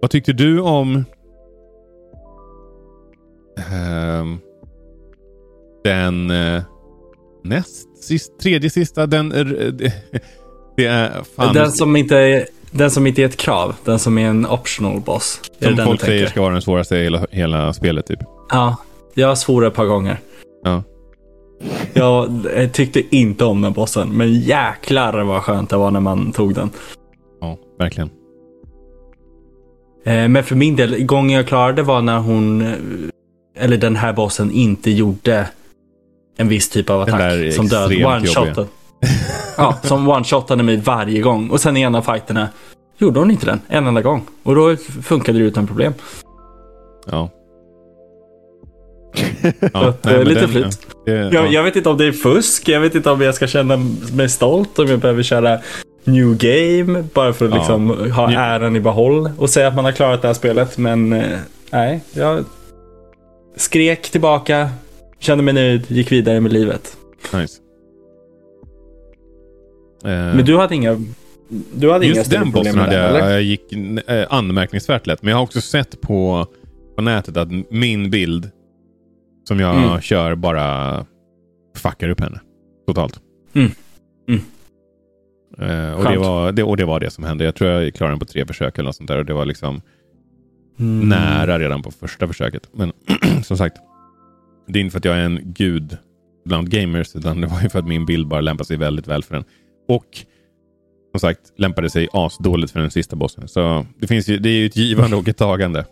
[0.00, 1.04] Vad tyckte du om
[3.72, 4.38] ehm,
[5.84, 6.62] den eh,
[7.44, 9.06] näst sist, tredje sista?
[9.06, 9.44] Den, eh,
[10.76, 13.74] det, är fan den, som inte är, den som inte är ett krav.
[13.84, 15.40] Den som är en optional boss.
[15.62, 18.06] Som folk säger ska vara den svåraste i hela, hela spelet.
[18.06, 18.20] Typ.
[18.50, 18.76] Ja,
[19.14, 20.18] jag svor ett par gånger.
[20.64, 20.82] Ja.
[21.94, 26.32] Jag eh, tyckte inte om den bossen, men jäklar vad skönt det var när man
[26.32, 26.70] tog den.
[27.40, 28.10] ja, verkligen.
[30.04, 32.72] Eh, Men för min del, gången jag klarade var när hon, eh,
[33.64, 35.48] eller den här bossen, inte gjorde
[36.36, 37.52] en viss typ av attack.
[37.52, 38.66] Som död, one-shotade.
[39.56, 41.50] ja, som one-shotade mig varje gång.
[41.50, 42.48] Och sen i en av fighterna
[42.98, 44.22] gjorde hon inte den en enda gång.
[44.42, 45.92] Och då funkade det utan problem.
[47.10, 47.30] Ja.
[49.72, 50.78] Så att, eh, men lite den- flyt.
[51.04, 51.46] ja, det- Jag, ja.
[51.46, 53.76] jag vet inte om det är fusk, jag vet inte om jag ska känna
[54.12, 55.58] mig stolt, om jag behöver köra
[56.04, 57.56] new game bara för att Ja.
[57.58, 58.40] liksom ha Ja.
[58.40, 60.78] äran i behåll och säga att man har klarat det här spelet.
[60.78, 61.38] Men eh,
[61.70, 62.44] nej, jag
[63.56, 64.70] skrek tillbaka,
[65.18, 66.96] kände mig nöjd, gick vidare med livet.
[67.34, 67.60] Nice.
[70.04, 71.02] Eh, Men du hade inga,
[71.74, 73.30] du hade inga Just större den problem bossen hade jag, eller?
[73.30, 73.72] jag gick
[74.06, 75.22] eh, anmärkningsvärt lätt.
[75.22, 76.46] Men jag har också sett på,
[76.96, 78.50] på nätet att min bild
[79.48, 80.00] som jag Mm.
[80.00, 81.06] kör bara
[81.76, 82.40] fuckar upp henne.
[82.86, 83.20] Totalt.
[83.54, 83.70] Mm.
[84.28, 84.40] Mm.
[85.58, 87.44] Eh, och, det var, det, och det var det som hände.
[87.44, 89.18] Jag tror jag klarade den på tre försök eller något sånt där.
[89.18, 89.80] Och det var liksom
[90.78, 91.08] Mm.
[91.08, 92.68] nära redan på första försöket.
[92.72, 92.92] Men
[93.44, 93.76] som sagt,
[94.68, 95.96] det är inte för att jag är en gud
[96.44, 99.22] bland gamers, utan det var ju för att min bild bara lämpar sig väldigt väl
[99.22, 99.44] för den.
[99.88, 100.06] Och
[101.12, 103.48] som sagt, lämpade sig asdåligt för den sista bossen.
[103.48, 105.84] Så det, finns ju, det är ju ett givande och ett tagande.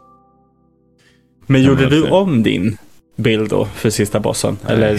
[1.46, 2.76] Men gjorde du om din
[3.16, 4.58] bild då för sista bossen?
[4.68, 4.98] Eller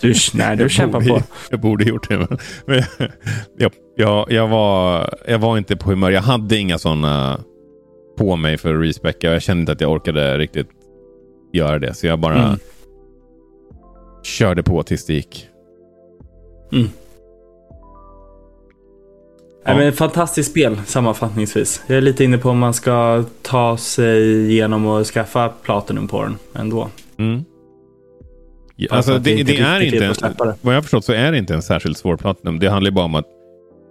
[0.00, 1.22] du, nej, du Jag kämpar borde- på.
[1.50, 2.18] Jag borde gjort det.
[2.18, 2.82] Men, men
[3.58, 6.10] jag, jag, jag, var, jag var inte på humör.
[6.10, 7.40] Jag hade inga sådana
[8.18, 9.32] på mig för att respecka.
[9.32, 10.68] Jag kände inte att jag orkade riktigt
[11.52, 11.94] göra det.
[11.94, 12.58] Så jag bara Mm.
[14.22, 15.46] körde på tills det gick.
[16.72, 16.86] Nej,
[19.64, 19.76] Ja.
[19.76, 21.82] men fantastiskt spel sammanfattningsvis.
[21.86, 26.22] Jag är lite inne på om man ska ta sig igenom och skaffa Platinum på
[26.22, 26.88] den ändå.
[27.18, 27.44] Mm.
[28.82, 30.56] Ja, alltså, det, det är inte, det.
[30.60, 32.58] vad jag har förstått så är det inte en särskilt svår platinum.
[32.58, 33.26] Det handlar bara om att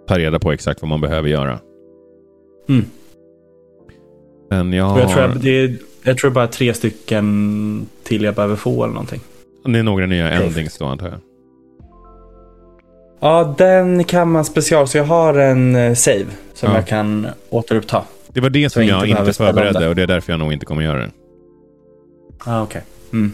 [0.07, 1.59] ta reda på exakt vad man behöver göra.
[2.69, 2.85] Mm.
[4.49, 5.29] Men jag Och Jag tror, har...
[5.29, 9.21] jag, det är, jag tror bara tre stycken till jag behöver få eller någonting.
[9.65, 11.19] Det är några nya endings då antar jag.
[13.19, 14.87] Ja, den kan man special.
[14.87, 16.75] Så jag har en eh, save som Ja.
[16.75, 18.03] jag kan återuppta.
[18.27, 20.53] Det var det som jag jag inte inte förberedde och det är därför jag nog
[20.53, 21.11] inte kommer göra det.
[22.45, 22.81] Ah, okej.
[23.13, 23.31] Mm.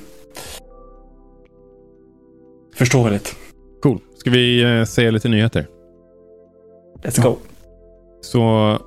[2.76, 3.36] Förståeligt.
[3.84, 4.00] Cool.
[4.18, 5.68] Ska vi eh, säga lite nyheter?
[7.04, 7.38] Let's go.
[8.22, 8.78] Så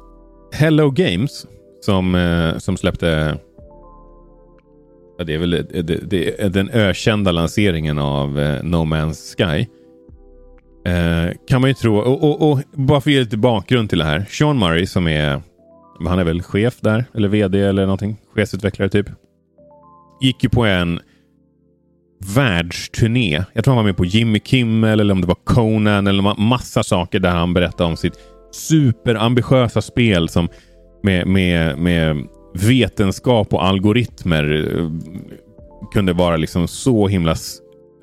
[0.53, 1.47] Hello Games
[1.81, 3.39] som, eh, som släppte
[5.19, 8.29] ja, det är väl det, det, det är den ökända lanseringen av
[8.63, 9.67] No Man's Sky.
[10.88, 11.96] Eh, kan man ju tro.
[11.96, 14.27] Och, och, och bara för att ge lite bakgrund till det här.
[14.31, 15.42] Sean Murray som är
[16.07, 18.16] han är väl chef där eller vd eller någonting.
[18.35, 19.07] Chefsutvecklare typ.
[20.20, 21.01] Gick ju på en
[22.35, 23.44] världsturné.
[23.53, 26.83] Jag tror han var med på Jimmy Kimmel eller om det var Conan eller massa
[26.83, 28.14] saker där han berättade om sitt
[28.53, 30.48] superambitiösa spel som
[31.03, 34.90] med, med, med vetenskap och algoritmer eh,
[35.92, 37.35] kunde vara liksom så himla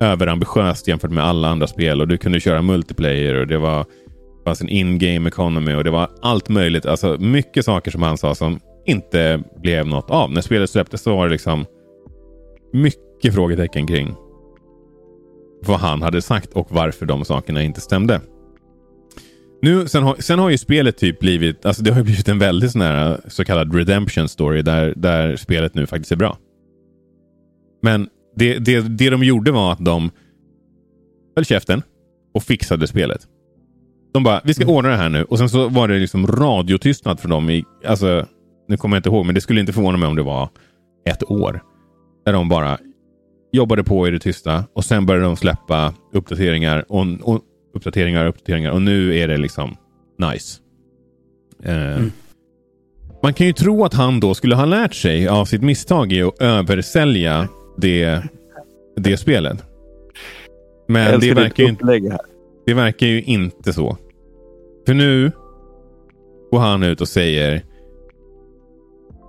[0.00, 4.50] överambitiöst jämfört med alla andra spel och du kunde köra multiplayer och det var det
[4.50, 6.86] fanns en in-game economy och det var allt möjligt.
[6.86, 10.32] Alltså mycket saker som han sa som inte blev något av.
[10.32, 11.64] När spelet släpptes så var det liksom
[12.72, 14.14] mycket frågetecken kring
[15.66, 18.20] vad han hade sagt och varför de sakerna inte stämde.
[19.62, 22.38] Nu, sen, har, sen har ju spelet typ blivit, alltså det har ju blivit en
[22.38, 26.38] väldigt sån här så kallad redemption story där, där spelet nu faktiskt är bra.
[27.82, 30.10] Men det, det, det de gjorde var att de
[31.36, 31.82] höll käften
[32.34, 33.20] och fixade spelet.
[34.12, 35.24] De bara, vi ska ordna det här nu.
[35.24, 38.26] Och sen så var det liksom radiotystnad för dem i, alltså,
[38.68, 40.48] nu kommer jag inte ihåg, men det skulle inte förvåna mig om det var
[41.08, 41.62] ett år.
[42.24, 42.78] Där de bara
[43.52, 47.40] jobbade på i det tysta och sen började de släppa uppdateringar och, och
[47.74, 49.76] uppdateringar och uppdateringar och nu är det liksom
[50.18, 50.60] nice.
[51.62, 52.02] Eh,
[53.22, 56.22] Man kan ju tro att han då skulle ha lärt sig av sitt misstag i
[56.22, 58.22] att översälja det,
[58.96, 59.64] det spelet.
[60.88, 62.18] Men det verkar, ju inte,
[62.66, 63.96] det verkar ju inte så.
[64.86, 65.32] För nu
[66.50, 67.62] går han ut och säger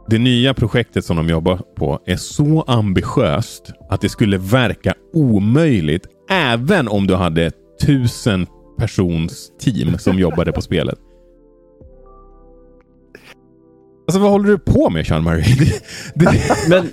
[0.09, 6.07] det nya projektet som de jobbar på är så ambitiöst att det skulle verka omöjligt
[6.29, 10.99] även om du hade tusen persons team som jobbade på spelet.
[14.07, 15.05] Alltså vad håller du på med
[16.15, 16.91] det, Men,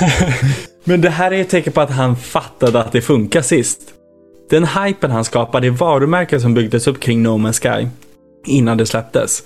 [0.84, 3.80] men det här är ett tecken på att han fattade att det funkar sist.
[4.50, 7.88] Den hypen han skapade, det varumärket som byggdes upp kring No Man's Sky
[8.46, 9.42] innan det släpptes,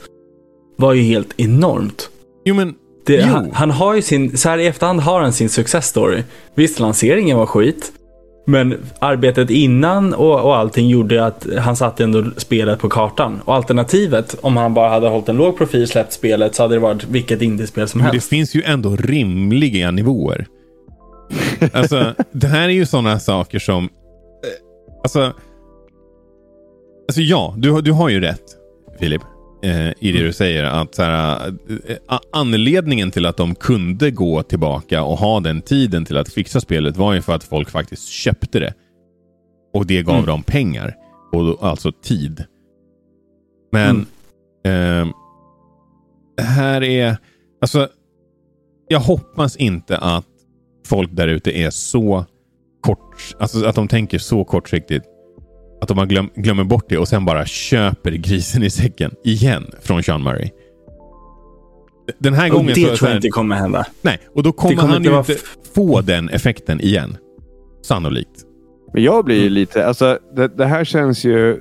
[0.76, 2.10] var ju helt enormt.
[2.44, 2.74] jo men,
[3.06, 6.22] Det, han, han har ju sin, så här i efterhand har han sin success story.
[6.54, 7.92] Visst, lanseringen var skit.
[8.46, 13.40] Men arbetet innan och, och allting gjorde att han satte ändå spelet på kartan.
[13.44, 16.78] Och alternativet, om han bara hade hållit en låg profil släppt spelet så hade det
[16.78, 18.28] varit vilket indiespel som Men det helst.
[18.28, 20.46] finns ju ändå rimliga nivåer.
[21.72, 23.84] Alltså, det här är ju sådana saker som...
[23.84, 23.90] eh,
[25.02, 25.32] Alltså...
[27.08, 28.42] Alltså ja, du, du har ju rätt,
[28.98, 29.22] Filip.
[29.62, 30.64] Eh, I det du säger.
[30.64, 31.48] Att så här,
[31.88, 36.60] eh, anledningen till att de kunde gå tillbaka och ha den tiden till att fixa
[36.60, 38.74] spelet var ju för att folk faktiskt köpte det.
[39.74, 40.26] Och det gav Mm.
[40.26, 40.94] dem pengar.
[41.32, 42.44] Och alltså tid.
[43.72, 44.06] Men...
[44.64, 45.12] ehm,
[46.36, 47.16] det här är...
[47.60, 47.88] Alltså,
[48.88, 50.26] jag hoppas inte att
[50.86, 52.24] folk där ute är så
[52.80, 55.04] kort, alltså att de tänker så kortsiktigt.
[55.80, 60.02] Att de glöm, glömmer bort det och sen bara köper grisen i säcken igen från
[60.02, 60.50] Sean Murray.
[62.18, 63.86] Den här Och gången det så, tror jag här, inte kommer hända.
[64.02, 65.36] Nej, och då kommer, kommer han inte ju inte
[65.74, 67.16] få den effekten igen.
[67.82, 68.44] Sannolikt.
[68.94, 69.52] Men jag blir ju Mm.
[69.52, 69.86] lite...
[69.86, 71.60] Alltså, det, det här känns ju...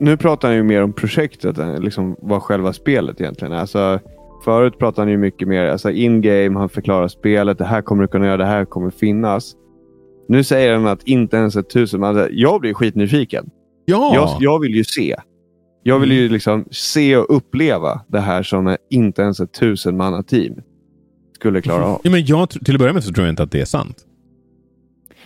[0.00, 3.58] Nu pratar han ju mer om projektet än liksom vad själva spelet egentligen är.
[3.58, 4.00] Alltså,
[4.44, 6.58] förut pratade han ju mycket mer alltså in-game.
[6.58, 7.58] Han förklarar spelet.
[7.58, 8.36] Det här kommer du kunna göra.
[8.36, 9.52] Det här kommer finnas.
[10.28, 12.04] Nu säger han att inte ens ett tusen.
[12.04, 13.50] Alltså, jag blir skitnyfiken.
[13.84, 14.12] Ja!
[14.14, 15.16] Jag, jag vill ju se.
[15.82, 20.22] Jag vill ju liksom se och uppleva det här som inte ens ett tusen manna
[20.22, 20.54] team
[21.34, 22.00] skulle klara av.
[22.04, 23.96] ja men jag, till att börja med så tror jag inte att det är sant.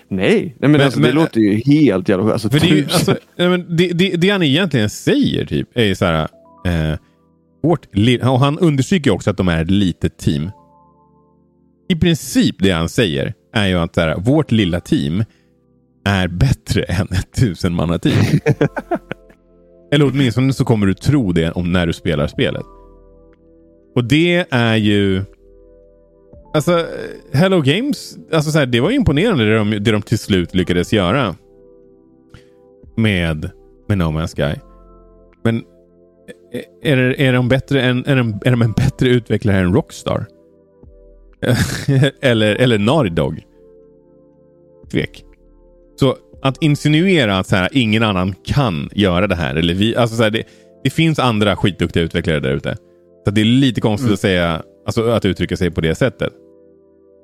[0.08, 2.84] Nej, nej men, Men- alltså, men- det låter ju helt jävla alltså, det, är ju,
[2.84, 6.28] alltså, nej, men det, det, det han egentligen säger typ är så här.
[6.66, 6.98] Eh,
[7.62, 7.86] vårt,
[8.22, 10.50] och han understryker också att de är ett litet team.
[11.88, 15.24] I princip det han säger är ju att här, vårt lilla team
[16.04, 18.24] är bättre än ett tusenmannateam.
[19.92, 22.66] Eller åtminstone så kommer du tro det om när du spelar spelet.
[23.94, 25.22] Och det är ju...
[26.54, 26.86] Alltså,
[27.32, 30.54] Hello Games, alltså så här, det var ju imponerande det de, det de till slut
[30.54, 31.34] lyckades göra
[32.96, 33.50] med,
[33.88, 34.60] med No Man's Sky.
[35.44, 35.64] Men
[36.82, 40.26] är, är, de bättre än, är, de, är de en bättre utvecklare än Rockstar?
[42.20, 43.42] eller, eller Naughty Dog?
[44.90, 45.24] Tvek.
[46.00, 49.54] Så att insinuera att så här, ingen annan kan göra det här.
[49.54, 50.42] Eller vi, alltså så här, det,
[50.84, 52.76] det finns andra skitduktiga utvecklare där ute.
[53.24, 54.14] Så det är lite konstigt mm.
[54.14, 56.32] att säga, alltså att uttrycka sig på det sättet.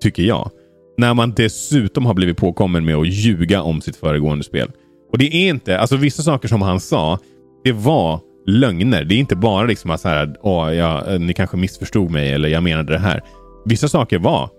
[0.02, 0.50] Tycker jag.
[0.98, 4.70] När man dessutom har blivit påkommen med att ljuga om sitt föregående spel.
[5.12, 7.18] Och det är inte, alltså vissa saker som han sa,
[7.64, 9.04] det var lögner.
[9.04, 12.48] Det är inte bara liksom att så här, Åh, ja, ni kanske missförstod mig eller
[12.48, 13.22] jag menade det här.
[13.64, 14.50] Vissa saker var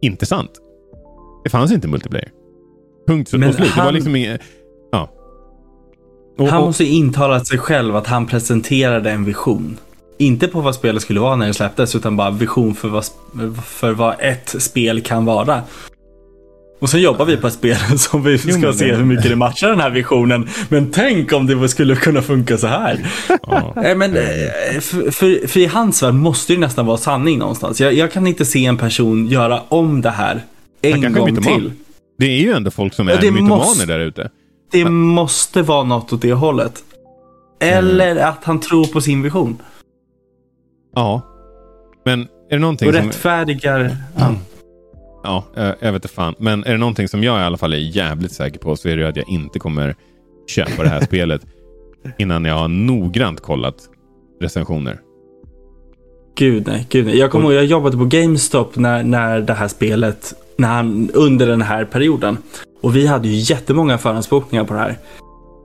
[0.00, 0.50] inte sant.
[1.44, 2.30] Det fanns inte multiplayer.
[3.06, 3.56] Punkt och slut.
[3.56, 3.66] Han...
[3.76, 4.40] Det var liksom inget...
[4.92, 5.10] Ja.
[6.38, 9.78] Och, han måste intalat sig själv att han presenterade en vision.
[10.18, 13.04] Inte på vad spelet skulle vara när det släpptes, utan bara vision för vad,
[13.64, 15.62] för vad ett spel kan vara.
[16.78, 19.36] Och sen jobbar vi på ett spel som vi ska jo, se hur mycket det
[19.36, 20.48] matchar den här visionen.
[20.68, 23.06] Men tänk om det skulle kunna funka så här.
[23.28, 23.74] Ja.
[23.74, 27.80] men, eh, för, för, för, i hans värld måste det nästan vara sanning någonstans.
[27.80, 30.40] Jag, jag kan inte se en person göra om det här
[30.82, 31.72] en gång till.
[32.18, 34.30] Det är ju ändå folk som är mytomaner måste, där ute.
[34.72, 34.92] Det men...
[34.92, 36.82] måste vara något åt det hållet.
[37.60, 38.28] Eller mm.
[38.28, 39.58] att han tror på sin vision.
[40.94, 41.22] Ja.
[42.04, 43.96] Men är det någonting Och rättfärdigar...
[44.14, 44.22] Som...
[44.22, 44.36] Mm.
[45.26, 46.34] Ja, jag vet inte fan.
[46.38, 48.96] Men är det någonting som jag i alla fall är jävligt säker på så är
[48.96, 49.94] det att jag inte kommer
[50.46, 51.46] köpa det här spelet
[52.18, 53.76] innan jag har noggrant kollat
[54.40, 55.00] recensioner.
[56.36, 57.18] Gud nej, gud nej.
[57.18, 61.46] Jag kommer ihåg, jag jobbade på GameStop när, när det här spelet, när han, under
[61.46, 62.38] den här perioden.
[62.80, 64.98] Och vi hade ju jättemånga förhandsbokningar på det här.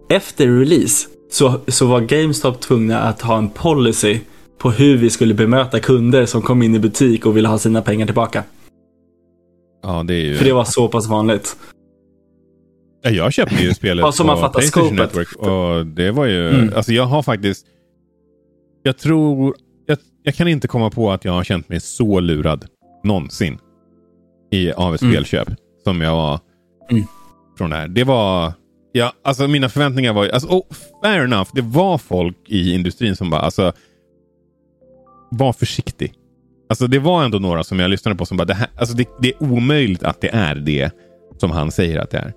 [0.10, 4.19] Efter release så, så var GameStop tvungna att ha en policy
[4.58, 7.82] på hur vi skulle bemöta kunder som kom in i butik och ville ha sina
[7.82, 8.43] pengar tillbaka.
[9.83, 10.35] Ja, det är ju...
[10.35, 11.57] För det var så pass vanligt.
[13.01, 14.97] Ja, jag köpte ju spelet på man Playstation scopet.
[14.97, 16.49] Network och det var ju...
[16.49, 16.73] Mm.
[16.75, 17.65] Alltså jag har faktiskt...
[18.83, 19.55] Jag tror...
[19.85, 22.65] Jag, jag, kan inte komma på att jag har känt mig så lurad
[23.03, 23.59] någonsin
[24.51, 25.13] i, av ett mm.
[25.13, 25.47] spelköp
[25.83, 26.39] som jag var
[26.91, 27.03] mm.
[27.57, 27.87] från det här.
[27.87, 28.53] Det var...
[28.91, 30.31] Ja, alltså mina förväntningar var ju...
[30.31, 30.65] Alltså, oh,
[31.03, 31.49] fair enough.
[31.53, 33.41] Det var folk i industrin som bara...
[33.41, 33.73] Alltså,
[35.31, 36.13] var försiktig.
[36.71, 39.05] Alltså det var ändå några som jag lyssnade på som bara, det, här, alltså det,
[39.21, 40.91] det är omöjligt att det är det
[41.38, 42.34] som han säger att det är.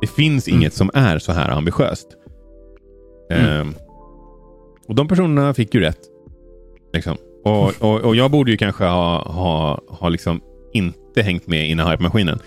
[0.00, 0.60] Det finns mm.
[0.60, 2.06] inget som är så här ambitiöst.
[3.30, 3.60] Mm.
[3.60, 3.74] Um,
[4.88, 5.98] och de personerna fick ju rätt.
[6.92, 7.16] Liksom.
[7.44, 10.40] Och, och, och, jag borde ju kanske ha, ha, ha liksom
[10.72, 12.38] inte hängt med i den här hype-maskinen.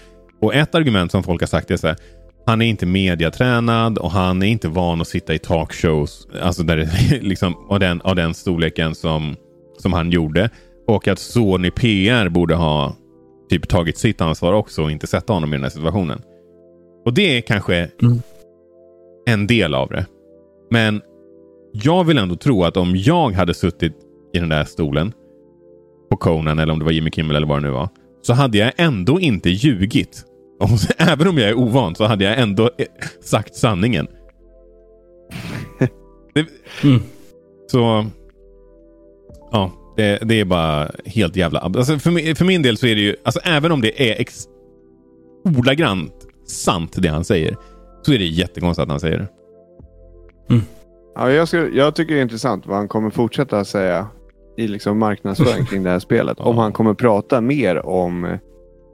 [0.42, 1.98] Och ett argument som folk har sagt är så här,
[2.46, 6.78] han är inte mediatränad och han är inte van att sitta i talkshows alltså där
[6.78, 9.36] det, liksom, av, den, av den storleken som,
[9.78, 10.50] som han gjorde.
[10.90, 12.96] Och att Sony PR borde ha
[13.50, 16.22] typ tagit sitt ansvar också och inte sätta honom i den här situationen.
[17.06, 18.22] Och det är kanske mm.
[19.26, 20.06] en del av det.
[20.72, 21.02] Men
[21.72, 23.94] jag vill ändå tro att om jag hade suttit
[24.34, 25.14] i den där stolen
[26.10, 27.90] på Conan eller om det var Jimmy Kimmel eller vad det nu var.
[28.22, 30.26] Så hade jag ändå inte ljugit.
[30.60, 32.86] Och även om jag är ovan så hade jag ändå eh,
[33.22, 34.08] sagt sanningen.
[36.34, 36.46] det,
[36.84, 37.02] mm.
[37.72, 38.06] Så
[39.52, 41.60] ja, det, det, är bara helt jävla...
[41.60, 44.22] Alltså för, min, för min del så är det ju, alltså även om det är
[44.22, 44.48] ex,
[45.58, 46.14] ordagrant
[46.48, 47.58] sant det han säger,
[48.02, 49.28] så är det jättekonstigt att han säger det.
[50.54, 50.66] Mm.
[51.16, 54.08] Ja, jag, ska, jag tycker det är intressant vad han kommer fortsätta säga
[54.58, 56.38] i liksom marknadsföring kring det här spelet.
[56.40, 56.46] ja.
[56.46, 58.38] Om han kommer prata mer om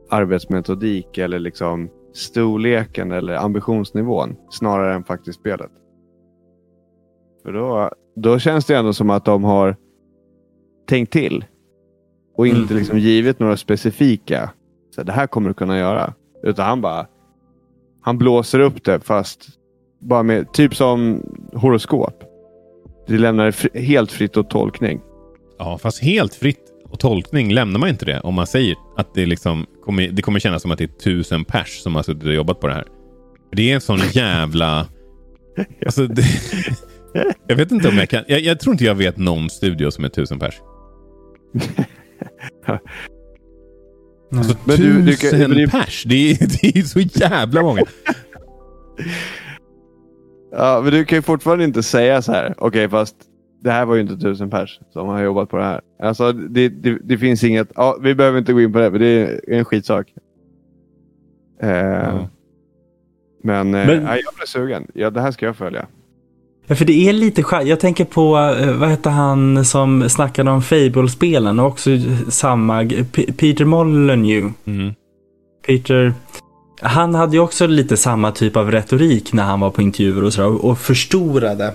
[0.09, 5.71] arbetsmetodik eller liksom storleken eller ambitionsnivån snarare än faktiskt spelet.
[7.43, 9.75] För då, då känns det ändå som att de har
[10.85, 11.45] tänkt till.
[12.37, 12.77] Och inte mm.
[12.77, 14.49] liksom givit några specifika.
[14.95, 16.13] Så det här kommer du kunna göra.
[16.43, 17.07] Utan han bara.
[18.01, 19.47] Han blåser upp det fast
[19.99, 22.23] bara med typ som horoskop.
[23.07, 25.01] Det lämnar det helt fritt åt tolkning.
[25.59, 29.25] Ja, fast helt fritt och tolkning lämnar man inte det om man säger att det
[29.25, 32.33] liksom kommer, det kommer kännas som att det är tusen pers som har suttit och
[32.33, 32.85] jobbat på det här.
[33.51, 34.87] Det är en sån jävla...
[35.85, 36.23] Alltså, det,
[37.47, 38.23] jag vet inte om jag kan...
[38.27, 40.55] Jag, jag, tror inte jag vet någon studio som är tusen pers.
[44.37, 46.03] Alltså, men du, du, tusen du, pers?
[46.07, 47.81] Det är, det är så jävla många.
[50.51, 52.53] ja, men du kan ju fortfarande inte säga så här.
[52.57, 53.15] Okej, okay, fast
[53.65, 55.81] det här var ju inte tusen pers som har jobbat på det här.
[55.99, 57.71] Alltså, det, det, det finns inget.
[57.75, 60.13] Ja, vi behöver inte gå in på det, för det är en skitsak.
[61.61, 62.23] Eh, mm.
[63.43, 64.03] Men, eh, men...
[64.03, 64.87] Ja, jag blir sugen.
[64.93, 65.87] Ja, det här ska jag följa.
[66.67, 67.67] Ja, för det är lite skönt.
[67.67, 71.89] Jag tänker på, eh, vad hette han som snackade om Fable-spelen och också
[72.29, 74.53] samma, P Peter Molyneux.
[74.65, 74.93] Mm.
[75.67, 76.13] Peter,
[76.81, 80.33] han hade ju också lite samma typ av retorik när han var på intervjuer och
[80.33, 81.73] sådär och förstorade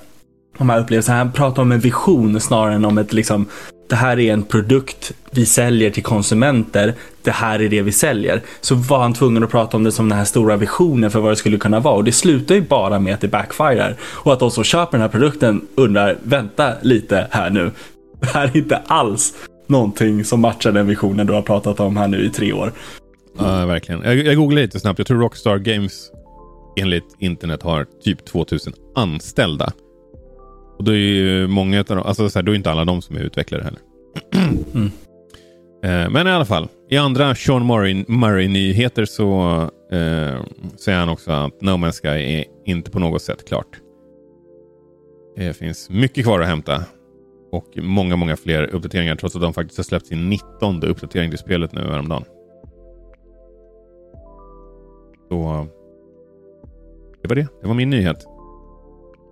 [0.58, 1.18] de här upplevelserna.
[1.18, 3.46] Han pratar om en vision snarare än om ett liksom,
[3.90, 6.94] det här är en produkt vi säljer till konsumenter.
[7.22, 8.42] Det här är det vi säljer.
[8.60, 11.32] Så var han tvungen att prata om det som den här stora visionen för vad
[11.32, 11.94] det skulle kunna vara.
[11.94, 13.96] Och det slutar ju bara med att det backfirar.
[14.02, 17.70] Och att de som köper den här produkten undrar, vänta lite här nu.
[18.20, 19.34] Det här är inte alls
[19.66, 22.72] någonting som matchar den visionen du har pratat om här nu i tre år.
[23.38, 24.02] Ja, verkligen.
[24.02, 24.98] Jag, jag googlade lite snabbt.
[24.98, 26.10] Jag tror Rockstar Games
[26.76, 29.72] enligt internet har typ 2000 anställda.
[30.80, 33.02] Och då är ju många av dem, alltså så här, då är inte alla de
[33.02, 33.80] som är utvecklare heller.
[34.74, 34.86] mm.
[35.84, 37.66] eh, men i alla fall, i andra Sean
[38.08, 39.60] Murray-nyheter så
[39.92, 40.40] eh,
[40.76, 43.80] säger han också att No Man's Sky är inte på något sätt klart.
[45.36, 46.84] Det finns mycket kvar att hämta.
[47.52, 51.38] Och många, många fler uppdateringar trots att de faktiskt har släppt sin 19 uppdatering till
[51.38, 52.24] spelet nu häromdagen.
[55.28, 55.66] Så
[57.22, 57.48] det var det.
[57.62, 58.26] Det var min nyhet.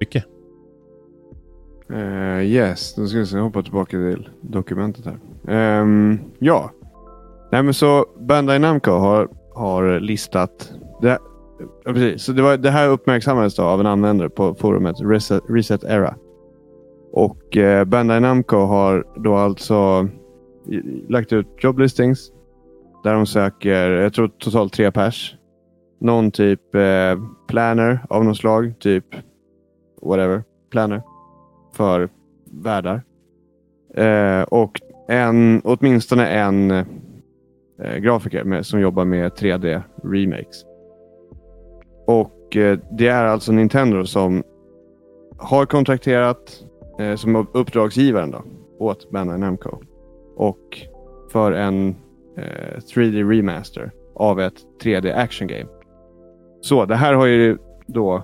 [0.00, 0.24] Mycket.
[1.90, 5.80] Uh, yes, då ska vi hoppa tillbaka till dokumentet här.
[5.80, 6.70] Um, ja,
[7.52, 10.72] Nej, men så Bandai Namco har, har listat.
[11.02, 11.18] Det,
[11.84, 12.22] ja, precis.
[12.22, 16.14] Så det, var, det här uppmärksammades då av en användare på forumet Reset, Reset Era.
[17.12, 20.08] Och eh, Bandai Namco har då alltså
[21.08, 22.32] lagt ut jobblistings
[23.04, 25.34] där de söker, jag tror totalt tre pers.
[26.00, 29.04] Någon typ eh, planner av något slag, typ
[30.02, 31.02] whatever, planner
[31.78, 32.08] för
[32.44, 33.02] världar.
[33.94, 40.64] Eh, och en, åtminstone en eh, grafiker med, som jobbar med 3D remakes.
[42.06, 44.42] Och eh, det är alltså Nintendo som
[45.36, 46.64] har kontrakterat
[46.98, 48.42] eh, som uppdragsgivaren då,
[48.78, 49.78] åt Bandai Namco.
[50.36, 50.78] Och
[51.32, 51.88] för en
[52.36, 55.68] eh, 3D remaster av ett 3D action game.
[56.60, 58.22] Så det här har ju då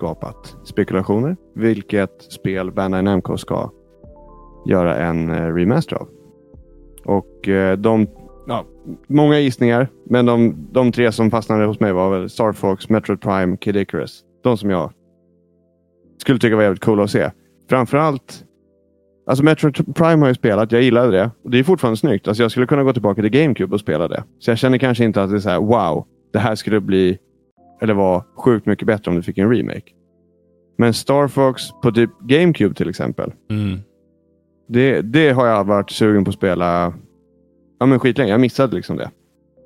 [0.00, 1.36] skapat spekulationer.
[1.54, 3.70] Vilket spel Bandai Namco ska
[4.66, 6.08] göra en eh, remaster av.
[7.04, 8.06] Och eh, de,
[8.46, 8.64] ja,
[9.08, 13.20] många gissningar, men de, de tre som fastnade hos mig var väl Star Fox, Metroid
[13.20, 14.24] Prime, Kid Icarus.
[14.42, 14.92] De som jag
[16.18, 17.30] skulle tycka var jävligt coola att se.
[17.70, 18.44] Framförallt
[19.26, 21.30] Alltså Metroid Prime har jag spelat, jag gillade det.
[21.44, 22.28] Och Det är fortfarande snyggt.
[22.28, 24.24] Alltså jag skulle kunna gå tillbaka till GameCube och spela det.
[24.38, 27.18] Så jag känner kanske inte att det är så här, wow, det här skulle bli
[27.80, 29.92] eller vara sjukt mycket bättre om du fick en remake.
[30.78, 33.32] Men Star Fox på typ GameCube till exempel.
[33.50, 33.78] Mm.
[34.68, 36.92] Det, det har jag varit sugen på att spela
[37.78, 38.30] ja, men skitlänge.
[38.30, 39.10] Jag missade liksom det.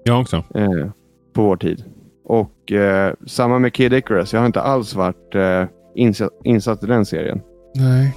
[0.05, 0.37] Jag också.
[0.55, 0.87] Eh,
[1.33, 1.85] på vår tid.
[2.25, 4.33] Och eh, samma med Kid Icarus.
[4.33, 7.41] Jag har inte alls varit eh, insatt, insatt i den serien.
[7.75, 8.17] Nej.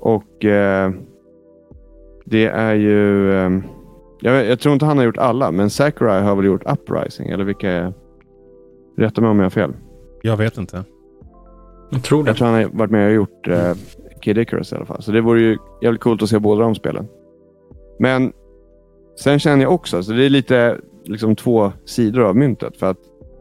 [0.00, 0.92] Och eh,
[2.24, 3.32] det är ju...
[3.32, 3.50] Eh,
[4.20, 7.28] jag, jag, tror inte han har gjort alla, men Sakurai har väl gjort Uprising?
[7.28, 7.92] Eller vilka
[8.96, 9.72] Rätta mig om jag har fel.
[10.22, 10.84] Jag vet inte.
[11.90, 12.30] Jag tror det.
[12.30, 13.72] Jag tror han har varit med och gjort eh,
[14.20, 15.02] Kid Icarus i alla fall.
[15.02, 17.08] Så det vore ju jävligt coolt att se båda de spelen.
[17.98, 18.32] Men
[19.20, 22.76] sen känner jag också, så det är lite liksom två sidor av myntet.
[22.76, 22.98] För att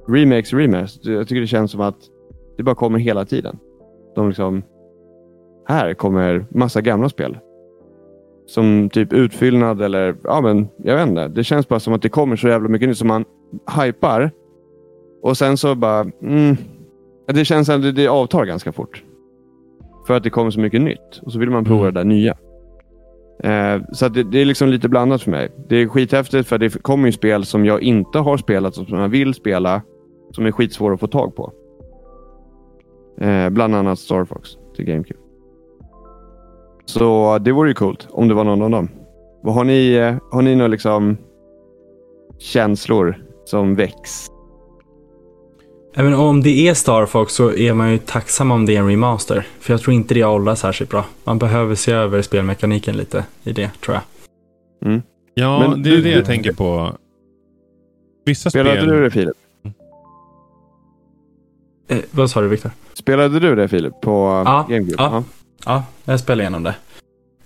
[0.07, 1.97] remakes, remakes, jag tycker det känns som att
[2.57, 3.59] det bara kommer hela tiden.
[4.15, 4.63] De liksom,
[5.67, 7.37] här kommer massa gamla spel.
[8.45, 11.27] Som typ utfyllnad eller, ja men jag vet inte.
[11.27, 13.25] Det känns bara som att det kommer så jävla mycket nytt som man
[13.81, 14.31] hypar
[15.23, 16.05] och sen så bara...
[16.21, 16.57] Mm,
[17.25, 19.03] det känns att det avtar ganska fort.
[20.07, 21.21] För att det kommer så mycket nytt.
[21.21, 21.93] Och så vill man prova mm.
[21.93, 22.37] det där nya.
[23.43, 25.49] Eh, så det, det, är liksom lite blandat för mig.
[25.69, 28.99] Det är skithäftigt för det kommer ju spel som jag inte har spelat och som
[28.99, 29.81] jag vill spela.
[30.31, 31.53] Som är skitsvåra att få tag på.
[33.21, 35.19] Eh, bland annat Star Fox till GameCube.
[36.85, 38.89] Så det vore ju coolt om det var någon av dem.
[39.43, 41.17] Har ni, eh, har ni några liksom
[42.39, 44.32] känslor som väcks
[45.95, 48.89] Även om det är Star Fox så är man ju tacksam om det är en
[48.89, 49.47] remaster.
[49.59, 51.05] För jag tror inte det åldras särskilt bra.
[51.23, 54.03] Man behöver se över spelmekaniken lite i det, tror jag.
[54.89, 55.01] Mm.
[55.33, 56.97] Ja, Men det är du, det jag du, tänker på.
[58.25, 58.89] Vissa Spelade spel...
[58.89, 59.35] du det Filip?
[61.87, 62.71] Eh, vad sa du Viktor?
[62.93, 64.95] Spelade du det Filip på ja, GameCube?
[64.97, 65.23] Ja, ja.
[65.65, 66.75] ja, jag spelade igenom det.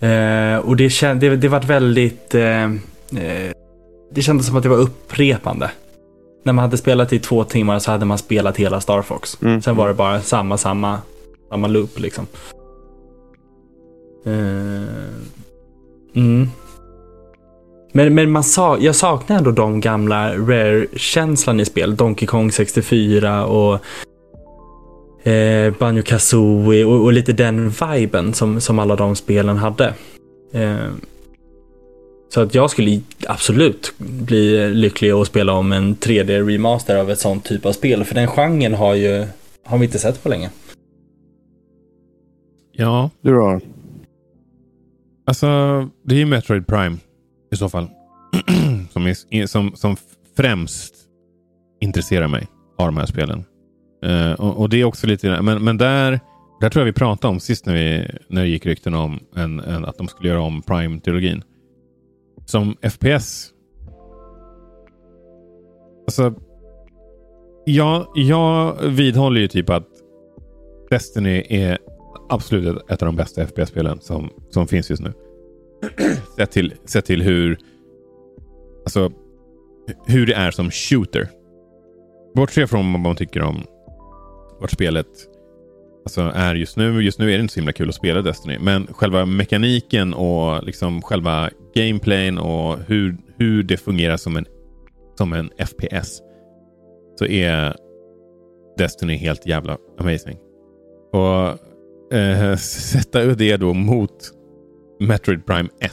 [0.08, 2.36] Eh, och det, känd, det, det var väldigt...
[2.36, 3.52] Eh, eh,
[4.12, 5.72] det kändes som att det var upprepande
[6.48, 9.38] när man hade spelat i två timmar så hade man spelat hela Star Fox.
[9.41, 9.62] Mm.
[9.62, 11.02] Sen var det bara samma, samma,
[11.50, 12.28] samma loop liksom.
[14.28, 14.84] Uh,
[16.16, 16.50] mm.
[17.93, 21.95] Men, men man sa, jag saknar ändå de gamla Rare-känslan i spel.
[21.95, 23.80] Donkey Kong 64 och
[25.28, 29.93] eh, Banjo Kazooie och, och, lite den viben som, som alla de spelen hade.
[30.54, 30.88] Eh,
[32.30, 37.45] så att jag skulle absolut bli lycklig att spela om en 3D-remaster av ett sånt
[37.45, 38.03] typ av spel.
[38.03, 39.25] För den genren har ju
[39.65, 40.49] har vi inte sett på länge.
[42.71, 43.09] Ja.
[43.21, 43.59] Du då?
[45.25, 45.47] Alltså,
[46.03, 46.97] det är ju Metroid Prime
[47.51, 47.89] i så fall.
[48.89, 49.95] som, är, som, som
[50.38, 50.93] främst
[51.82, 52.47] intresserar mig
[52.78, 53.45] av de här spelen.
[54.05, 56.19] Uh, och, och, det är också lite, men, men där,
[56.61, 59.59] där tror jag vi pratade om sist när, vi, när det gick rykten om en,
[59.59, 61.43] en, att de skulle göra om Prime-trilogin.
[62.48, 63.54] Som FPS.
[66.08, 66.34] Alltså,
[67.66, 69.88] jag, jag vidhåller ju typ att
[70.89, 71.78] Destiny är
[72.30, 75.14] absolut ett av de bästa FPS-spelen som, som finns just nu.
[76.38, 77.60] sett, till, sett till hur
[78.84, 79.12] alltså,
[80.06, 81.30] hur det är som shooter.
[82.36, 83.64] Bortse från vad man tycker om
[84.60, 85.08] vart spelet
[86.08, 87.01] alltså, är just nu.
[87.01, 88.58] Just nu är det inte så himla kul att spela Destiny.
[88.60, 94.45] Men själva mekaniken och liksom själva gameplayen och hur, hur det fungerar som en,
[95.18, 96.22] som en FPS.
[97.20, 97.76] Så är
[98.78, 100.38] Destiny helt jävla amazing.
[101.14, 102.55] Och eh,
[102.91, 104.32] sätta det då mot
[104.99, 105.91] Metroid Prime 1.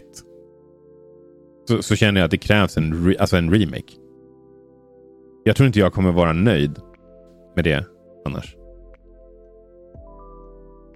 [1.68, 3.92] Så, så känner jag att det krävs en, re, alltså en remake.
[5.44, 6.78] Jag tror inte jag kommer vara nöjd
[7.56, 7.84] med det
[8.26, 8.56] annars.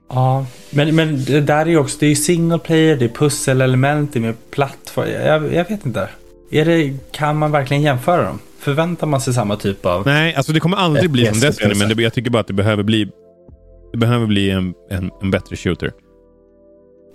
[0.09, 4.13] Ja, men, men det där är ju också, det är single player, det är pusselelement,
[4.13, 5.09] det är mer plattform.
[5.09, 6.09] Jag, jag vet inte.
[6.51, 8.39] Är det, kan man verkligen jämföra dem?
[8.59, 10.07] Förväntar man sig samma typ av...
[10.07, 12.53] Nej, alltså det kommer aldrig bli som Destiny, men det, jag tycker bara att det
[12.53, 13.11] behöver bli
[13.93, 15.93] det behöver bli en, en, en bättre shooter.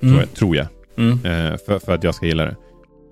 [0.02, 0.14] Mm.
[0.14, 0.34] Tror jag.
[0.34, 0.68] Tror jag.
[0.98, 1.12] Mm.
[1.12, 2.56] Eh, för, för att jag ska gilla det.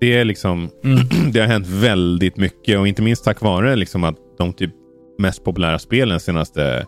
[0.00, 0.98] Det är liksom, mm.
[1.32, 4.70] det har hänt väldigt mycket och inte minst tack vare liksom att de typ
[5.18, 6.86] mest populära spelen senaste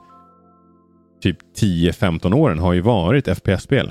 [1.24, 3.90] typ 10-15 åren har ju varit FPS-spel.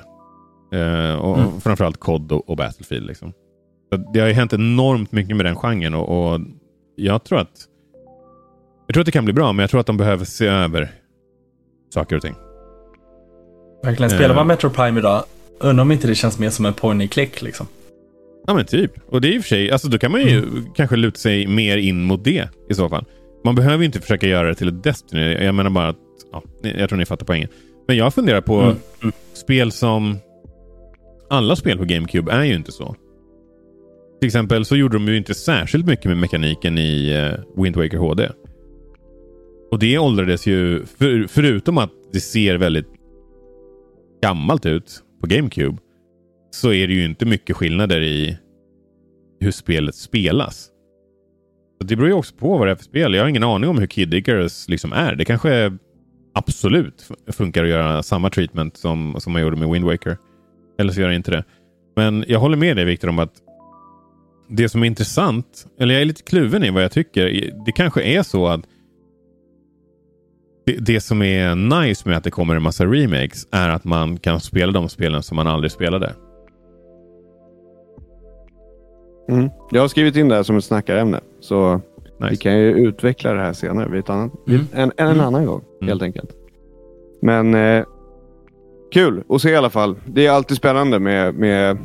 [0.72, 1.60] Eh, och mm.
[1.60, 3.06] Framförallt COD och, och Battlefield.
[3.06, 3.32] Liksom.
[4.12, 6.40] Det har ju hänt enormt mycket med den genren och, och
[6.96, 7.68] jag tror att
[8.86, 10.90] jag tror att det kan bli bra, men jag tror att de behöver se över
[11.94, 12.34] saker och ting.
[13.82, 14.10] Verkligen.
[14.10, 14.48] Spelar man eh.
[14.48, 15.24] Metro Prime idag,
[15.60, 17.66] undrar om inte det känns mer som en point click liksom.
[18.46, 18.92] Ja men typ.
[19.08, 20.66] Och det är i och för sig, alltså då kan man ju mm.
[20.76, 23.04] kanske luta sig mer in mot det i så fall.
[23.44, 25.44] Man behöver ju inte försöka göra det till ett Destiny.
[25.44, 25.98] Jag menar bara att,
[26.32, 27.48] ja, jag tror ni fattar poängen.
[27.86, 28.76] Men jag funderar på mm.
[29.02, 29.14] Mm.
[29.32, 30.18] spel som...
[31.30, 32.96] Alla spel på GameCube är ju inte så.
[34.20, 37.98] Till exempel så gjorde de ju inte särskilt mycket med mekaniken i uh, Wind Waker
[37.98, 38.28] HD.
[39.70, 42.88] Och det åldrades ju, för, förutom att det ser väldigt
[44.22, 45.78] gammalt ut på GameCube,
[46.50, 48.38] så är det ju inte mycket skillnader i
[49.40, 50.70] hur spelet spelas.
[51.80, 53.14] Så det beror ju också på vad det är för spel.
[53.14, 55.14] Jag har ingen aning om hur Kid Icarus liksom är.
[55.14, 55.78] Det kanske
[56.34, 60.16] absolut funkar att göra samma treatment som, som man gjorde med Wind Waker.
[60.78, 61.44] Eller så gör det inte det.
[61.96, 63.32] Men jag håller med dig Viktor om att
[64.48, 67.50] det som är intressant, eller jag är lite kluven i vad jag tycker.
[67.66, 68.60] Det kanske är så att
[70.66, 74.18] det, det, som är nice med att det kommer en massa remakes är att man
[74.18, 76.14] kan spela de spelen som man aldrig spelade.
[79.28, 79.50] Mm.
[79.70, 81.20] Jag har skrivit in det här som ett snackarämne.
[81.40, 81.80] Så
[82.20, 82.30] nice.
[82.30, 84.66] vi kan ju utveckla det här senare vid ett annat, mm.
[84.72, 85.64] en, en, en, annan gång.
[85.80, 85.88] Mm.
[85.88, 86.30] Helt enkelt.
[87.22, 87.84] Men eh,
[88.92, 89.96] kul att se i alla fall.
[90.06, 91.34] Det är alltid spännande med...
[91.34, 91.78] med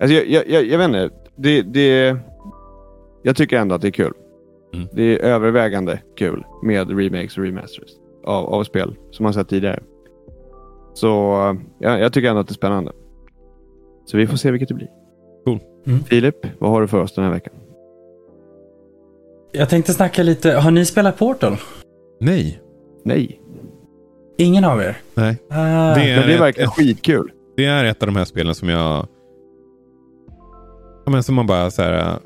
[0.00, 1.10] alltså jag, jag, jag, jag vet inte.
[1.36, 2.16] Det, det,
[3.22, 4.12] jag tycker ändå att det är kul.
[4.74, 4.88] Mm.
[4.92, 7.90] Det är övervägande kul med remakes och remasters
[8.24, 9.82] av, av spel som man sett tidigare.
[10.94, 11.08] Så
[11.78, 12.92] ja, jag tycker ändå att det är spännande.
[14.04, 14.90] Så vi får se vilket det blir.
[15.44, 15.60] Cool.
[15.86, 16.00] Mm.
[16.00, 17.54] Filip, vad har du för oss den här veckan?
[19.56, 20.52] Jag tänkte snacka lite.
[20.52, 21.56] Har ni spelat Portal?
[22.20, 22.60] Nej.
[23.04, 23.40] Nej.
[24.38, 24.96] Ingen av er?
[25.14, 25.36] Nej.
[25.50, 25.94] Ah.
[25.94, 27.30] Det, det är verkligen ett, skitkul.
[27.56, 29.06] Det är ett av de här spelen som jag...
[31.04, 32.18] Ja, men som man bara så här,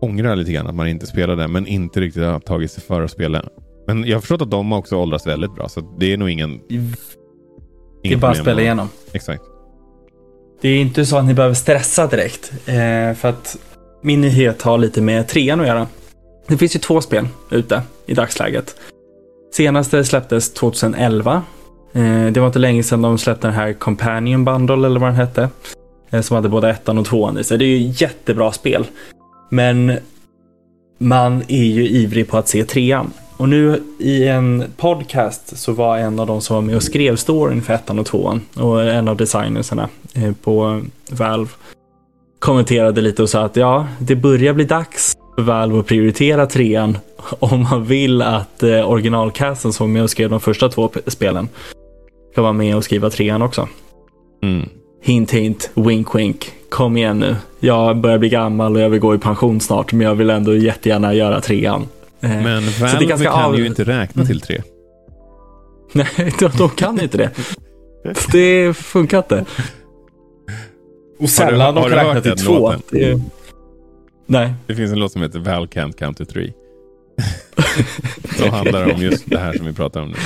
[0.00, 1.48] ångrar lite grann att man inte spelade.
[1.48, 3.44] Men inte riktigt har tagit sig för att spela.
[3.86, 5.68] Men jag har förstått att de också åldras väldigt bra.
[5.68, 6.60] Så det är nog ingen...
[8.02, 8.88] Det är bara att spela igenom.
[9.12, 9.42] Exakt.
[10.60, 12.52] Det är inte så att ni behöver stressa direkt.
[12.66, 13.56] Eh, för att
[14.02, 15.86] min nyhet har lite med trean att göra.
[16.46, 18.76] Det finns ju två spel ute i dagsläget.
[19.54, 21.42] Senaste släpptes 2011.
[21.92, 25.16] Eh, det var inte länge sedan de släppte den här Companion Bundle eller vad den
[25.16, 25.48] hette.
[26.10, 27.58] Eh, som hade både ettan och tvåan i sig.
[27.58, 28.86] Det är ju jättebra spel.
[29.48, 29.98] Men
[30.98, 33.12] man är ju ivrig på att se trean.
[33.36, 37.16] Och nu i en podcast så var en av de som var med och skrev
[37.16, 41.50] storyn för ettan och tvåan och en av designersarna eh, på Valve
[42.38, 46.98] kommenterade lite och sa att ja, det börjar bli dags Valve att prioritera trean
[47.38, 51.48] om man vill att eh, originalcasten som var med och skrev de första två spelen
[52.32, 53.68] ska vara med och skriva trean också.
[54.42, 54.68] Mm.
[55.02, 56.52] Hint hint, wink wink.
[56.68, 57.36] Kom igen nu.
[57.60, 60.56] Jag börjar bli gammal och jag vill gå i pension snart men jag vill ändå
[60.56, 61.88] jättegärna göra trean.
[62.20, 63.58] Eh, Men Valve kan av...
[63.58, 64.62] ju inte räkna till tre.
[65.92, 67.30] Nej, de, de kan inte det.
[68.32, 69.44] Det funkar inte.
[71.18, 72.74] Och sällan har de du kan räkna till två.
[74.26, 74.54] Nej.
[74.66, 76.52] Det finns en låt som heter Val Can't Count to Three.
[78.38, 80.16] som handlar om just det här som vi pratar om nu.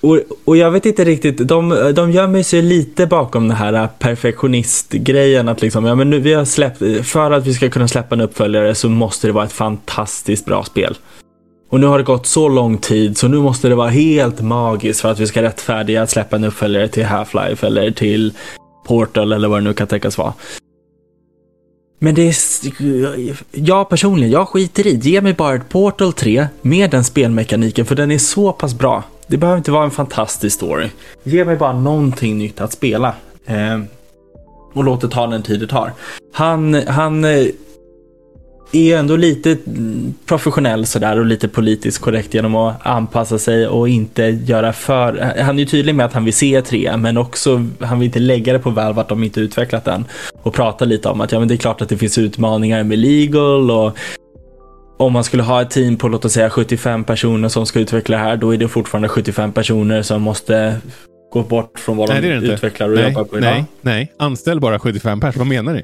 [0.00, 5.48] Och, och jag vet inte riktigt, de, de gömmer sig lite bakom den här perfektionistgrejen
[5.48, 8.20] att liksom, ja men nu vi har släppt, för att vi ska kunna släppa en
[8.20, 10.96] uppföljare så måste det vara ett fantastiskt bra spel.
[11.70, 15.00] Och nu har det gått så lång tid så nu måste det vara helt magiskt
[15.00, 18.32] för att vi ska rättfärdiga att släppa en uppföljare till Half-Life eller till
[18.86, 20.32] Portal eller vad det nu kan tänkas vara.
[21.98, 22.34] Men det är...
[23.50, 24.94] Jag personligen, jag skiter i.
[24.94, 29.02] Ge mig bara ett Portal 3 med den spelmekaniken för den är så pass bra.
[29.26, 30.88] Det behöver inte vara en fantastisk story.
[31.22, 33.14] Ge mig bara någonting nytt att spela.
[33.46, 33.80] Eh,
[34.72, 35.92] och låt det ta den tid det tar.
[36.32, 37.46] Han, han eh,
[38.72, 39.56] är ändå lite
[40.26, 45.34] professionell sådär och lite politiskt korrekt genom att anpassa sig och inte göra för...
[45.42, 48.18] Han är ju tydlig med att han vill se 3 men också han vill inte
[48.18, 50.04] lägga det på Valve att de inte utvecklat den.
[50.42, 52.98] Och prata lite om att ja men det är klart att det finns utmaningar med
[52.98, 53.96] legal och
[54.98, 58.16] om man skulle ha ett team på låt oss säga 75 personer som ska utveckla
[58.16, 60.76] det här då är det fortfarande 75 personer som måste
[61.32, 63.52] gå bort från vad Nej, de utvecklar och nej, jobbar på idag.
[63.52, 64.12] nej, nej.
[64.18, 65.36] Anställ bara 75 pers.
[65.36, 65.82] Vad menar ni?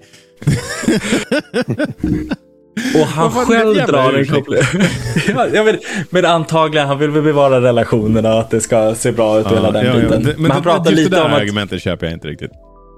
[2.95, 4.61] Och han själv drar en koppling.
[5.35, 9.13] ja, jag vet, men antagligen, han vill väl bevara relationerna och att det ska se
[9.13, 10.01] bra ut och hela den ja, ja.
[10.01, 10.23] biten.
[10.23, 11.41] Det- Men, han det- pratar lite om att...
[11.41, 12.51] argumentet köper jag inte riktigt.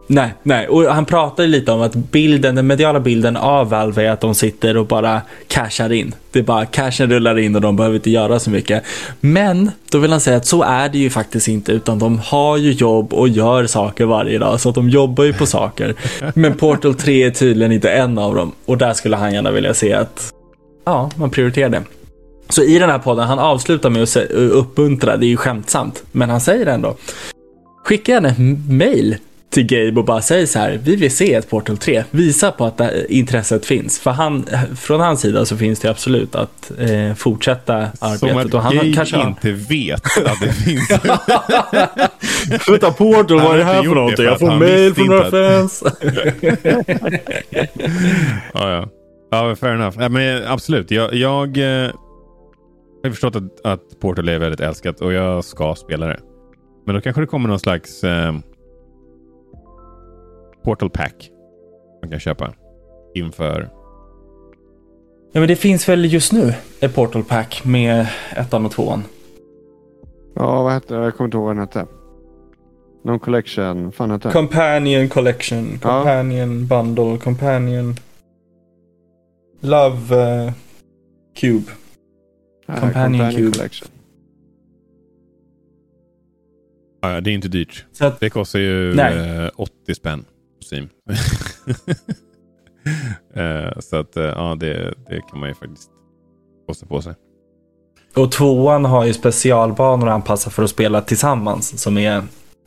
[0.06, 0.68] Nej, nej.
[0.68, 4.34] Och han pratar lite om att bilden, den mediala bilden av Valve är att de
[4.34, 6.14] sitter och bara cashar in.
[6.30, 8.84] Det är bara cashen rullar in och de behöver inte göra så mycket.
[9.20, 12.56] Men då vill han säga att så är det ju faktiskt inte, utan de har
[12.56, 15.94] ju jobb och gör saker varje dag, så att de jobbar ju på saker.
[16.34, 19.74] Men Portal 3 är tydligen inte en av dem och där skulle han gärna vilja
[19.74, 20.32] se att
[20.84, 21.82] ja, man prioriterar det.
[22.48, 26.30] Så i den här podden, han avslutar med att uppmuntra, det är ju skämtsamt, men
[26.30, 26.96] han säger ändå
[27.84, 28.38] Skicka gärna ett
[28.68, 29.16] mail
[29.56, 32.04] till Gabe och bara säg så här, vi vill se ett Portal 3.
[32.10, 33.98] Visa på att intresset finns.
[33.98, 34.46] För han,
[34.76, 38.46] från hans sida så finns det absolut att eh, fortsätta Som arbetet.
[38.46, 40.90] att Och han Gabe kanske inte vet att det finns.
[42.68, 44.24] Vänta, Portal, vad är det här för någonting?
[44.24, 45.82] Jag får mail från några fans.
[48.54, 48.88] ja, ja.
[49.30, 49.96] Ja, fair enough.
[50.00, 50.90] Ja, men absolut.
[50.90, 51.90] Jag, jag eh,
[53.04, 56.20] har förstått att, att Portal är väldigt älskat och jag ska spela det.
[56.86, 58.32] Men då kanske det kommer någon slags eh,
[60.66, 61.30] Portal Pack
[62.02, 62.52] man kan köpa
[63.14, 63.68] inför.
[65.32, 68.06] Ja, men det finns väl just nu ett Portal Pack med
[68.36, 69.02] ettan och tvåan.
[70.34, 71.04] Ja, vad hette det?
[71.04, 71.86] Jag kommer inte ihåg vad den hette.
[73.04, 73.92] Någon collection.
[73.92, 74.30] fan hette?
[74.30, 75.78] Companion Collection, Ja.
[75.78, 77.94] Companion Bundle, Companion
[79.60, 80.52] Love eh,
[81.36, 81.70] Cube.
[82.66, 83.52] Nej, Companion Cube.
[83.58, 83.88] Collection.
[87.00, 87.84] Ja, ja, det är inte dyrt.
[87.92, 89.42] Så att, Det kostar ju Nej.
[89.44, 90.30] eh, 80 spänn på
[90.72, 90.88] Steam.
[93.34, 95.90] Eh, så att eh, ja, det, det kan man ju faktiskt
[96.66, 97.14] kosta på sig.
[98.16, 102.22] och tvåan har ju specialbanor anpassade för att spela tillsammans som är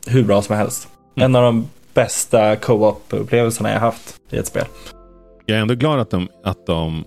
[0.06, 0.88] hur bra som helst.
[1.16, 1.24] Mm.
[1.24, 4.64] En av de bästa co-op-upplevelserna jag haft i ett spel.
[5.46, 7.04] Jag är ändå glad att de, att de,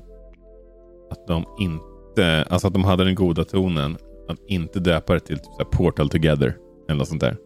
[1.12, 3.98] att de inte, alltså att de hade den goda tonen
[4.30, 6.56] att inte döpa det till typ Portal Together
[6.89, 7.38] eller något sånt där.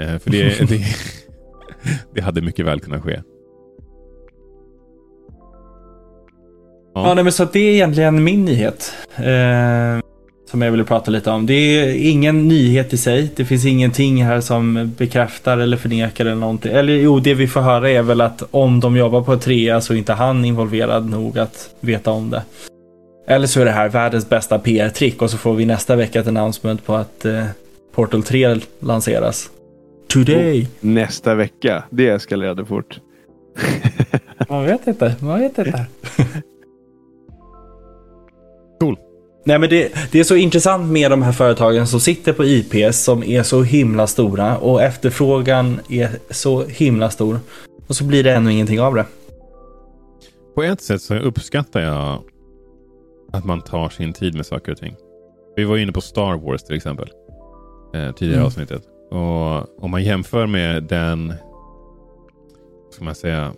[0.00, 0.84] Eh, för det, det,
[2.14, 3.22] det hade mycket väl kunnat ske.
[6.94, 7.08] Ja.
[7.08, 8.92] Ja, nej, men så det är egentligen min nyhet.
[9.16, 10.00] Eh,
[10.50, 11.46] som jag ville prata lite om.
[11.46, 13.30] Det är ingen nyhet i sig.
[13.36, 16.72] Det finns ingenting här som bekräftar eller förnekar eller någonting.
[16.72, 19.80] Eller jo, det vi får höra är väl att om de jobbar på ett trea
[19.80, 22.42] så är inte han involverad nog att veta om det.
[23.26, 26.26] Eller så är det här världens bästa PR-trick och så får vi nästa vecka ett
[26.26, 27.44] announcement på att eh,
[27.94, 29.50] Portal 3 lanseras.
[30.12, 30.68] Today.
[30.80, 31.84] Nästa vecka.
[31.90, 33.00] Det eskalerade fort.
[34.48, 35.86] Man vet inte, man vet inte.
[38.80, 38.96] Cool.
[39.44, 43.04] Nej men det, det är så intressant med de här företagen som sitter på IPs
[43.04, 47.40] som är så himla stora och efterfrågan är så himla stor.
[47.88, 49.04] Och så blir det ännu ingenting av det.
[50.54, 52.22] På ett sätt så uppskattar jag
[53.32, 54.96] att man tar sin tid med saker och ting.
[55.56, 57.08] Vi var inne på Star Wars till exempel.
[57.94, 58.46] Eh, tidigare Mm.
[58.46, 58.82] avsnittet.
[59.10, 61.32] Och om man jämför med den,
[62.90, 63.52] ska man säga,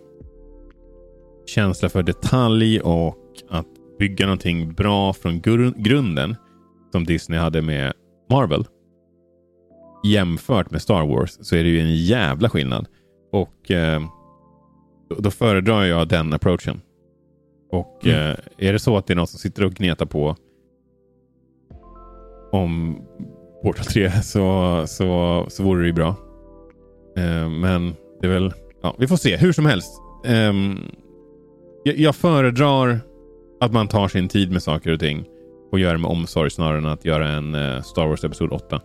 [1.47, 3.17] känsla för detalj och
[3.49, 3.67] att
[3.99, 6.37] bygga någonting bra från gru- grunden
[6.93, 7.93] som Disney hade med
[8.31, 8.65] Marvel.
[10.05, 12.89] Jämfört med Star Wars så är det ju en jävla skillnad.
[13.33, 14.01] Och eh,
[15.09, 16.81] då- då föredrar jag den approachen.
[17.73, 18.31] Och Mm.
[18.31, 18.37] eh,
[18.69, 20.37] är det så att det är någon som sitter och gnetar på
[22.53, 22.99] om
[23.63, 26.15] Portal 3 så, så, så vore det ju bra.
[27.17, 28.53] Eh, men det är väl...
[28.83, 29.37] Ja, vi får se.
[29.37, 30.01] Hur som helst.
[30.25, 30.53] Eh,
[31.85, 33.01] jag, jag föredrar
[33.61, 35.25] att man tar sin tid med saker och ting
[35.73, 38.81] och gör det med omsorg snarare än att göra en eh, Star Wars Episod 8.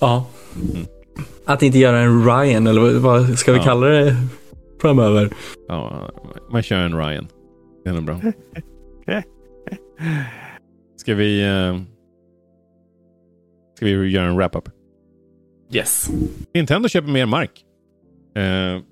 [0.00, 0.26] Ja.
[0.54, 0.86] Mm.
[1.44, 3.64] Att inte göra en Ryan, eller vad ska vi ja.
[3.64, 4.16] kalla det
[4.80, 5.30] framöver?
[5.68, 6.10] Ja,
[6.50, 7.28] man kör en Ryan.
[7.84, 8.20] Det är nog bra.
[10.96, 11.44] Ska vi...
[11.44, 11.80] Uh,
[13.76, 14.68] ska vi göra en wrap-up?
[15.72, 16.10] Yes.
[16.54, 17.64] Nintendo köper mer mark.
[18.38, 18.82] Uh,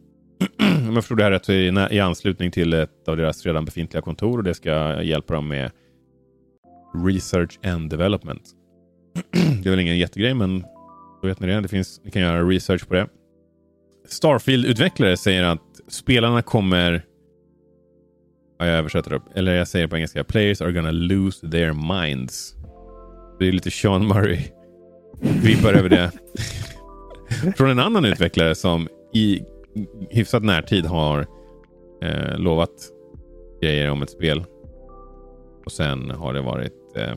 [0.89, 3.65] om jag förstod det här rätt så är i anslutning till ett av deras redan
[3.65, 5.71] befintliga kontor och det ska hjälpa dem med
[7.07, 8.43] research and development.
[9.63, 10.61] det är väl ingen jättegrej men
[11.23, 11.61] då vet ni det.
[11.61, 13.09] det finns, ni kan göra research på det.
[14.09, 17.03] Starfield-utvecklare säger att spelarna kommer...
[18.61, 19.23] Ja, jag översätter upp.
[19.35, 20.25] Eller jag säger på engelska.
[20.25, 22.55] Players are gonna lose their minds.
[23.39, 24.41] Det är lite Sean Murray.
[25.21, 26.11] Vibbar över det.
[27.57, 29.43] Från en annan utvecklare som i
[30.11, 31.27] hyfsat närtid har
[32.03, 32.71] eh, lovat
[33.63, 34.45] grejer om ett spel.
[35.65, 37.17] Och sen har det varit eh,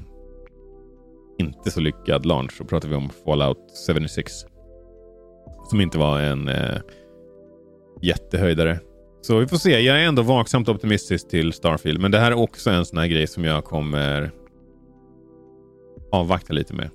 [1.39, 2.51] inte så lyckad launch.
[2.57, 4.33] Så pratar vi om Fallout 76.
[5.69, 6.77] Som inte var en eh,
[8.01, 8.79] jättehöjdare.
[9.23, 9.79] Så vi får se.
[9.79, 12.01] Jag är ändå vaksamt optimistisk till Starfield.
[12.01, 14.31] Men det här är också en sån här grej som jag kommer
[16.11, 16.89] avvakta lite med.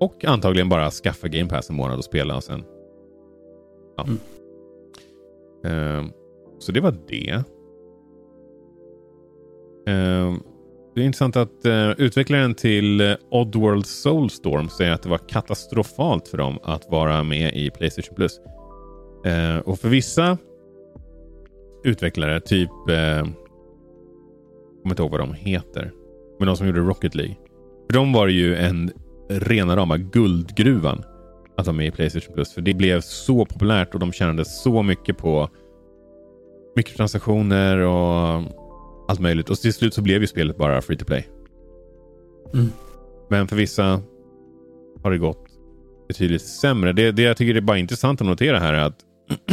[0.00, 2.64] Och antagligen bara skaffa Game Pass en månad och spela och sen
[3.96, 4.06] Ja.
[5.64, 6.04] Mm.
[6.04, 6.10] Uh,
[6.58, 7.34] så det var det.
[9.92, 10.36] Uh,
[10.94, 16.28] det är intressant att uh, utvecklaren till uh, Oddworld Soulstorm säger att det var katastrofalt
[16.28, 18.40] för dem att vara med i Playstation Plus.
[19.26, 20.38] Uh, och för vissa
[21.84, 22.70] utvecklare, typ...
[22.88, 23.24] Uh, jag
[24.82, 25.92] kommer inte ihåg vad de heter.
[26.38, 27.36] Men de som gjorde Rocket League.
[27.86, 28.90] För dem var det ju en
[29.28, 31.04] rena rama guldgruvan
[31.56, 32.54] att vara med i Playstation Plus.
[32.54, 35.48] För det blev så populärt och de tjänade så mycket på
[36.76, 38.42] mikrotransaktioner och
[39.08, 39.50] allt möjligt.
[39.50, 41.28] Och till slut så blev ju spelet bara free to play.
[42.54, 42.68] Mm.
[43.30, 44.02] Men för vissa
[45.02, 45.46] har det gått
[46.08, 46.92] betydligt sämre.
[46.92, 48.98] Det, det jag tycker är bara intressant att notera här är att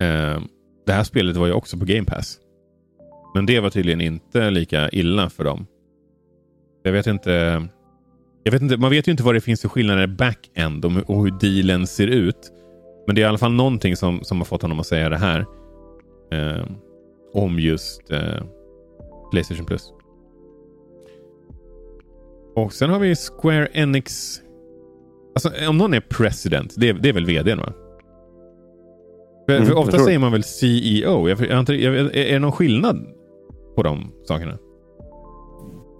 [0.00, 0.40] eh,
[0.86, 2.38] det här spelet var ju också på Game Pass.
[3.34, 5.66] Men det var tydligen inte lika illa för dem.
[6.82, 7.62] Jag vet inte
[8.46, 11.30] jag vet inte, man vet ju inte vad det finns för skillnader back-end och hur
[11.40, 12.52] dealen ser ut.
[13.06, 15.16] Men det är i alla fall någonting som, som har fått honom att säga det
[15.16, 15.46] här.
[16.32, 16.66] Eh,
[17.34, 18.42] om just eh,
[19.30, 19.92] Playstation Plus.
[22.54, 24.40] Och sen har vi Square Enix.
[25.36, 27.72] Alltså om någon är president, det är, det är väl vdn va?
[29.46, 31.28] För, mm, för ofta säger man väl CEO.
[31.28, 33.06] Jag, jag, jag, är det någon skillnad
[33.76, 34.58] på de sakerna?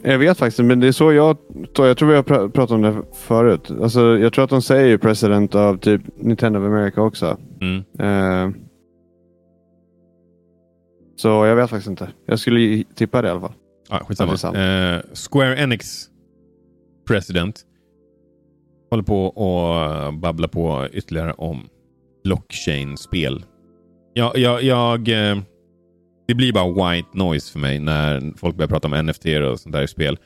[0.03, 1.37] Jag vet faktiskt men det är så jag...
[1.77, 3.71] Jag tror vi har pratat om det förut.
[3.83, 7.39] Alltså, jag tror att de säger president av typ Nintendo of America också.
[7.61, 7.77] Mm.
[7.77, 8.55] Uh,
[11.17, 12.09] så jag vet faktiskt inte.
[12.27, 13.55] Jag skulle tippa det i alla fall.
[13.89, 14.33] Ah, skitsamma.
[14.33, 16.09] Uh, Square Enix
[17.07, 17.65] president
[18.91, 21.69] håller på och eh, babblar på ytterligare om
[22.25, 23.45] blockchain-spel.
[24.15, 25.09] Jag, jag, jag
[26.29, 29.73] det blir bara white noise för mig när folk börjar prata om NFT och sånt
[29.73, 30.19] där i spel.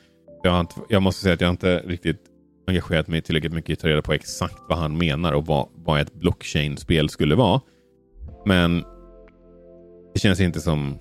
[0.43, 2.21] Jag, inte, jag måste säga att jag inte riktigt
[2.67, 5.67] engagerat mig tillräckligt mycket i att ta reda på exakt vad han menar och vad,
[5.75, 7.61] vad ett blockchain-spel skulle vara.
[8.45, 8.83] Men
[10.13, 10.97] det känns inte som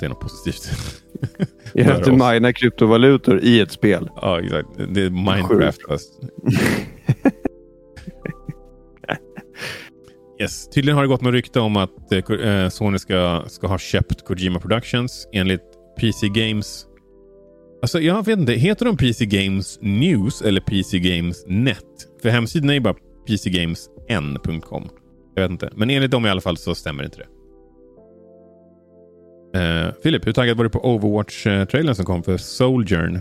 [0.00, 0.70] det är något positivt.
[1.74, 4.10] Jag inte mina kryptovalutor i ett spel.
[4.16, 4.68] Ja, exakt.
[4.88, 5.80] Det är Minecraft.
[10.40, 10.70] Yes.
[10.70, 14.60] Tydligen har det gått något rykte om att eh, Sony ska, ska ha köpt Kojima
[14.60, 15.62] Productions enligt
[16.00, 16.86] PC Games.
[17.82, 21.84] Alltså jag vet inte, heter de PC Games News eller PC Games Net?
[22.22, 22.94] För hemsidan är ju bara
[23.26, 24.88] pcgamesn.com.
[25.34, 27.26] Jag vet inte, men enligt dem i alla fall så stämmer inte det.
[29.56, 33.20] Uh, Filip, hur taggad var du på Overwatch-trailern som kom för Souljourn?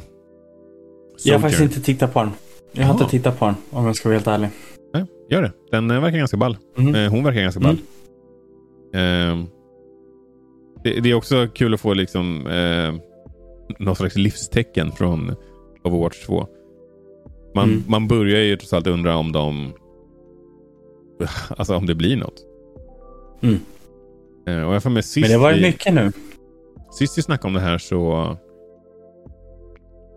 [1.24, 2.32] Jag har faktiskt inte tittat på den.
[2.72, 4.50] Jag har inte tittat på den om jag ska vara helt ärlig.
[4.94, 5.52] Nej, gör det.
[5.72, 6.58] Den eh, verkar ganska ball.
[6.78, 7.12] Mm.
[7.12, 7.78] Hon verkar ganska ball.
[8.94, 9.46] Mm.
[10.84, 12.94] Det, det, är också kul att få liksom eh,
[13.80, 15.36] någon slags livstecken från
[15.84, 16.48] Overwatch 2.
[17.56, 17.84] Man, mm.
[17.88, 19.74] man börjar ju trots allt undra om de...
[21.58, 22.46] Alltså om det blir något.
[23.42, 23.60] Mm.
[24.50, 26.12] Eh, och jag får med sist Men det var ju mycket nu.
[26.92, 28.38] Sist vi snackade om det här så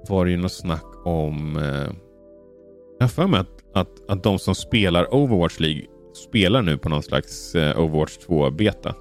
[0.08, 1.56] var det ju något snack om...
[1.56, 1.94] Eh,
[2.98, 5.82] jag har för mig att att, att de som spelar Overwatch League
[6.28, 8.94] spelar nu på någon slags eh, Overwatch 2-beta.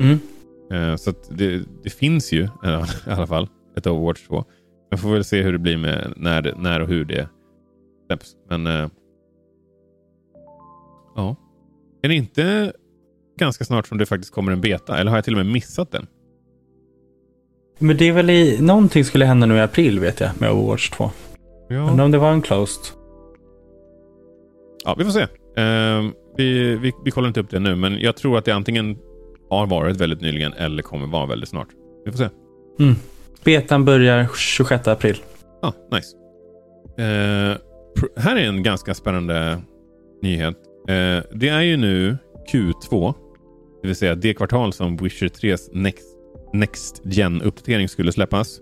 [0.00, 0.18] Mm.
[0.72, 2.44] Eh, så det, det, finns ju
[3.06, 4.44] i alla fall ett Overwatch 2.
[4.90, 7.28] Jag får väl se hur det blir med när, när och hur det
[8.06, 8.36] släpps.
[8.48, 8.90] Men
[11.16, 11.36] ja.
[12.02, 12.72] Är det inte
[13.38, 14.98] ganska snart som det faktiskt kommer en beta?
[14.98, 16.06] Eller har jag till och med missat den?
[17.78, 18.60] Men det är väl i...
[18.60, 21.10] Någonting skulle hända nu i april vet jag med Overwatch 2.
[21.68, 21.90] Ja.
[21.90, 22.82] Undrar om det var en closed.
[24.84, 25.22] Ja, vi får se.
[25.22, 28.98] Uh, vi, vi, vi kollar inte upp det nu, men jag tror att det antingen
[29.50, 31.68] har varit väldigt nyligen eller kommer vara väldigt snart.
[32.04, 32.28] Vi får se.
[32.80, 32.94] Mm.
[33.44, 35.16] Betan börjar 26 april.
[35.62, 36.16] Ja, ah, nice.
[36.98, 37.56] Uh,
[38.16, 39.60] här är en ganska spännande
[40.22, 40.56] nyhet.
[40.90, 42.18] Uh, det är ju nu
[42.52, 43.14] Q2,
[43.82, 46.16] det vill säga det kvartal som Witcher 3s Next,
[46.52, 48.60] Next Gen-uppdatering skulle släppas.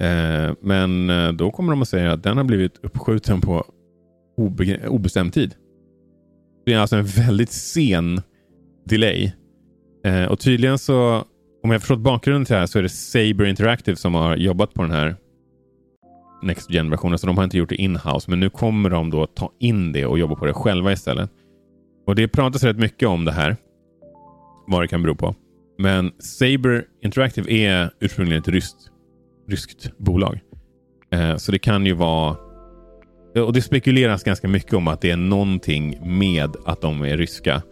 [0.00, 3.66] Eh, men eh, då kommer de att säga att den har blivit uppskjuten på
[4.86, 5.54] obestämd tid.
[6.66, 8.20] Det är alltså en väldigt sen
[8.84, 9.32] delay.
[10.04, 11.24] Eh, och tydligen så,
[11.62, 14.74] om jag förstått bakgrunden till det här, så är det Saber Interactive som har jobbat
[14.74, 15.16] på den här
[16.42, 17.18] Next Gen-versionen.
[17.18, 18.30] Så de har inte gjort det in-house.
[18.30, 21.30] Men nu kommer de då ta in det och jobba på det själva istället.
[22.06, 23.56] Och det pratas rätt mycket om det här.
[24.66, 25.34] Vad det kan bero på.
[25.78, 28.90] Men Saber Interactive är ursprungligen ett ryskt,
[29.48, 30.40] ryskt bolag.
[31.12, 32.36] Eh, så det kan ju vara
[33.36, 37.16] eh, och Det spekuleras ganska mycket om att det är någonting med att de är
[37.16, 37.62] ryska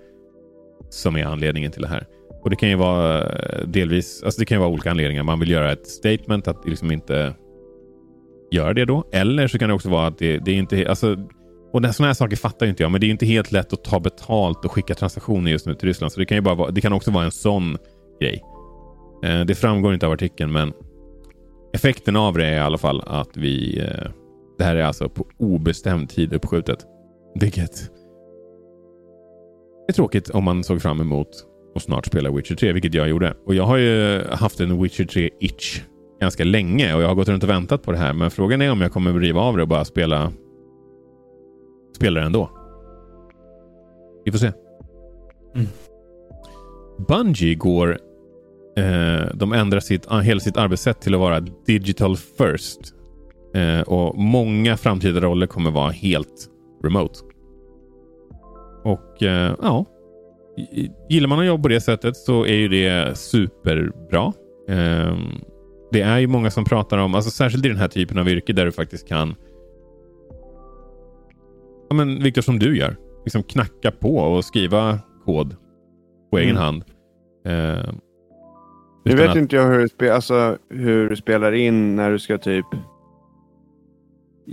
[0.90, 2.06] som är anledningen till det här.
[2.42, 5.22] Och Det kan ju vara eh, delvis, alltså det kan ju vara olika anledningar.
[5.22, 7.34] Man vill göra ett statement att liksom inte
[8.50, 9.04] göra det då.
[9.12, 10.88] Eller så kan det också vara att det, det är inte...
[10.88, 11.16] Alltså,
[11.72, 14.00] och sådana här saker fattar inte jag, men det är inte helt lätt att ta
[14.00, 16.12] betalt och skicka transaktioner just nu till Ryssland.
[16.12, 17.78] Så det kan ju bara vara, det kan också vara en sån
[18.20, 18.42] grej.
[19.24, 20.72] Eh, det framgår inte av artikeln, men
[21.74, 24.10] effekten av det är i alla fall att vi eh,
[24.60, 26.78] det här är alltså på obestämd tid uppskjutet.
[27.40, 27.90] Vilket
[29.88, 31.28] är tråkigt om man såg fram emot
[31.76, 33.34] att snart spela Witcher 3, vilket jag gjorde.
[33.46, 35.80] Och jag har ju haft en Witcher 3-itch
[36.20, 38.12] ganska länge och jag har gått runt och väntat på det här.
[38.12, 40.32] Men frågan är om jag kommer riva av det och bara spela,
[42.00, 42.50] spela det ändå.
[44.24, 44.52] Vi får se.
[45.54, 45.66] Mm.
[47.08, 47.98] Bungie går...
[48.76, 52.80] Eh, de ändrar sitt, hela sitt arbetssätt till att vara digital first.
[53.54, 56.48] Eh, och många framtida roller kommer vara helt
[56.84, 57.18] remote.
[58.84, 59.84] Och eh, ja,
[61.08, 64.32] gillar man att jobba på det sättet så är ju det superbra.
[64.68, 65.16] Eh,
[65.92, 68.52] det är ju många som pratar om, alltså särskilt i den här typen av yrke
[68.52, 69.34] där du faktiskt kan
[71.90, 72.96] Ja men Viktor som du gör.
[73.24, 75.56] Liksom knacka på och skriva kod
[76.30, 76.62] på egen mm.
[76.62, 76.84] hand.
[77.46, 77.92] Eh,
[79.04, 79.36] nu vet att...
[79.36, 82.66] inte jag hur du, alltså, hur du spelar in när du ska typ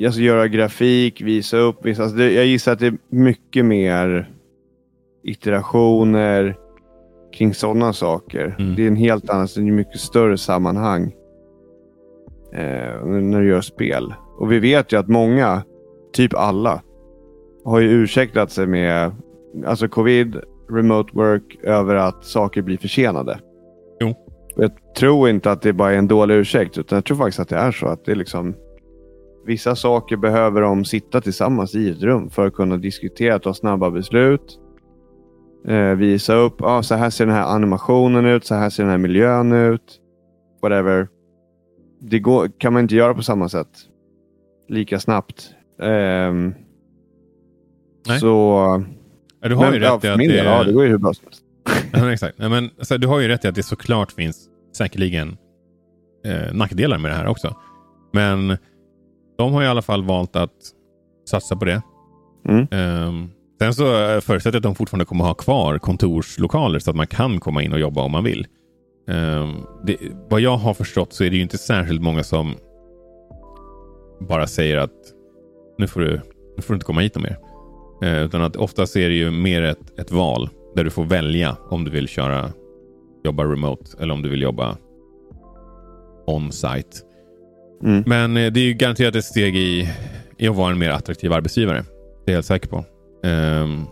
[0.06, 1.86] alltså, göra grafik, visa upp.
[1.86, 4.30] Visa, alltså, det, jag gissar att det är mycket mer
[5.24, 6.56] iterationer
[7.34, 8.56] kring sådana saker.
[8.60, 8.76] Mm.
[8.76, 11.16] Det är en helt annan, det är mycket större sammanhang
[12.54, 14.14] eh, när du gör spel.
[14.38, 15.64] Och vi vet ju att många,
[16.14, 16.82] typ alla,
[17.68, 19.12] har ju ursäktat sig med
[19.66, 23.40] alltså covid, remote work, över att saker blir försenade.
[24.00, 24.14] Jo.
[24.56, 27.50] Jag tror inte att det bara är en dålig ursäkt, utan jag tror faktiskt att
[27.50, 28.56] det är så att det är liksom
[29.46, 33.92] Vissa saker behöver de sitta tillsammans i ett rum för att kunna diskutera, ta snabba
[33.92, 34.60] beslut.
[35.68, 38.92] Eh, visa upp, ah, så här ser den här animationen ut, så här ser den
[38.92, 40.00] här miljön ut.
[40.62, 41.08] Whatever.
[42.00, 43.68] Det går, kan man inte göra på samma sätt.
[44.68, 45.50] Lika snabbt.
[45.82, 46.34] Eh,
[48.20, 48.86] så...
[49.42, 50.28] Ja, du har men, ju rätt ja, i att det...
[50.28, 51.44] Del, ja, det går ju hur bra som helst.
[51.94, 52.38] ja, exakt.
[52.38, 55.38] Nej, men, alltså, du har ju rätt i att det såklart finns säkerligen
[56.26, 57.56] eh, nackdelar med det här också.
[58.14, 58.58] Men
[59.38, 60.52] de har i alla fall valt att
[61.30, 61.82] satsa på det.
[62.50, 62.68] Mm.
[62.72, 63.84] Um, sen så
[64.22, 67.74] förutsätter jag att de fortfarande kommer ha kvar kontorslokaler så att man kan komma in
[67.74, 68.48] och jobba om man vill.
[69.08, 69.98] Um, det,
[70.30, 72.56] vad jag har förstått så är det ju inte särskilt många som
[74.20, 74.92] bara säger att
[75.78, 76.22] nu får du,
[76.56, 77.38] nu får du inte komma hit mer.
[78.04, 81.58] Uh, utan att oftast är det ju mer ett, ett val där du får välja
[81.70, 82.52] om du vill köra
[83.24, 84.78] jobba remote eller om du vill jobba
[86.28, 86.98] on-site.
[87.84, 88.04] Mm.
[88.06, 89.90] Men eh, det är ju garanterat ett steg i,
[90.38, 91.86] i att vara en mer attraktiv arbetsgivare.
[92.26, 92.86] Det är jag helt säker på.
[93.28, 93.86] Um,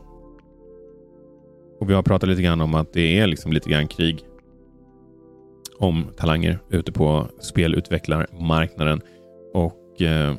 [1.80, 4.20] och Vi har pratat lite grann om att det är liksom lite grann krig
[5.80, 9.02] om talanger ute på spelutvecklarmarknaden.
[9.54, 10.36] Och eh,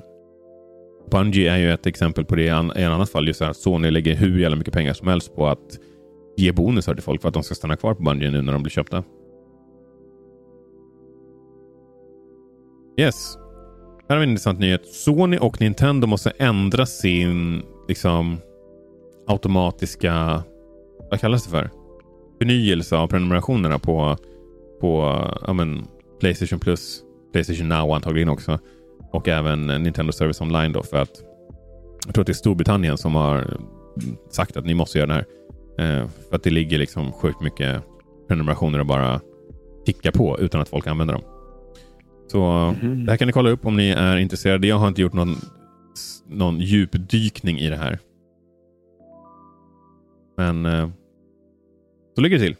[1.11, 2.43] Bungie är ju ett exempel på det.
[2.43, 5.47] I en annat fall just att Sony lägger hur jävla mycket pengar som helst på
[5.47, 5.79] att
[6.37, 8.63] ge bonusar till folk för att de ska stanna kvar på Bungie nu när de
[8.63, 9.05] blir köpta.
[13.01, 13.39] Yes.
[14.09, 14.87] Här har vi en intressant nyhet.
[14.87, 18.39] Sony och Nintendo måste ändra sin liksom
[19.27, 20.43] automatiska...
[21.11, 21.71] Vad kallas det för?
[22.39, 24.17] förnyelse av prenumerationerna på,
[24.81, 25.87] på ja, men,
[26.21, 27.03] Playstation Plus,
[27.33, 28.59] Playstation Now antagligen också.
[29.11, 31.23] Och även Nintendo Service Online då för att
[32.07, 33.57] jag tror att det är Storbritannien som har
[34.31, 35.27] sagt att ni måste göra det här.
[35.79, 37.83] Eh, för att det ligger liksom sjukt mycket
[38.29, 39.21] prenumerationer och bara
[39.87, 41.23] ticka på utan att folk använder dem.
[42.27, 43.05] Så mm.
[43.05, 44.67] det här kan ni kolla upp om ni är intresserade.
[44.67, 45.37] Jag har inte gjort någon,
[46.27, 47.99] någon djupdykning i det här.
[50.37, 50.89] Men eh,
[52.15, 52.57] så ligger det till.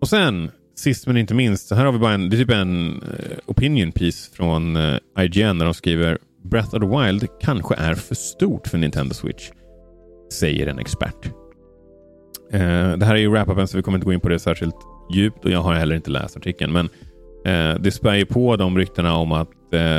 [0.00, 3.02] Och sen, sist men inte minst, här har vi bara en, det är typ en
[3.02, 7.94] eh, opinion piece från eh, IGN där de skriver Breath of the Wild kanske är
[7.94, 9.50] för stort för Nintendo Switch,
[10.32, 11.26] säger en expert.
[12.52, 14.76] Eh, det här är ju wrap-upen så vi kommer inte gå in på det särskilt
[15.14, 16.72] djupt och jag har heller inte läst artikeln.
[16.72, 16.88] Men
[17.80, 19.48] det spär ju på de ryktena om att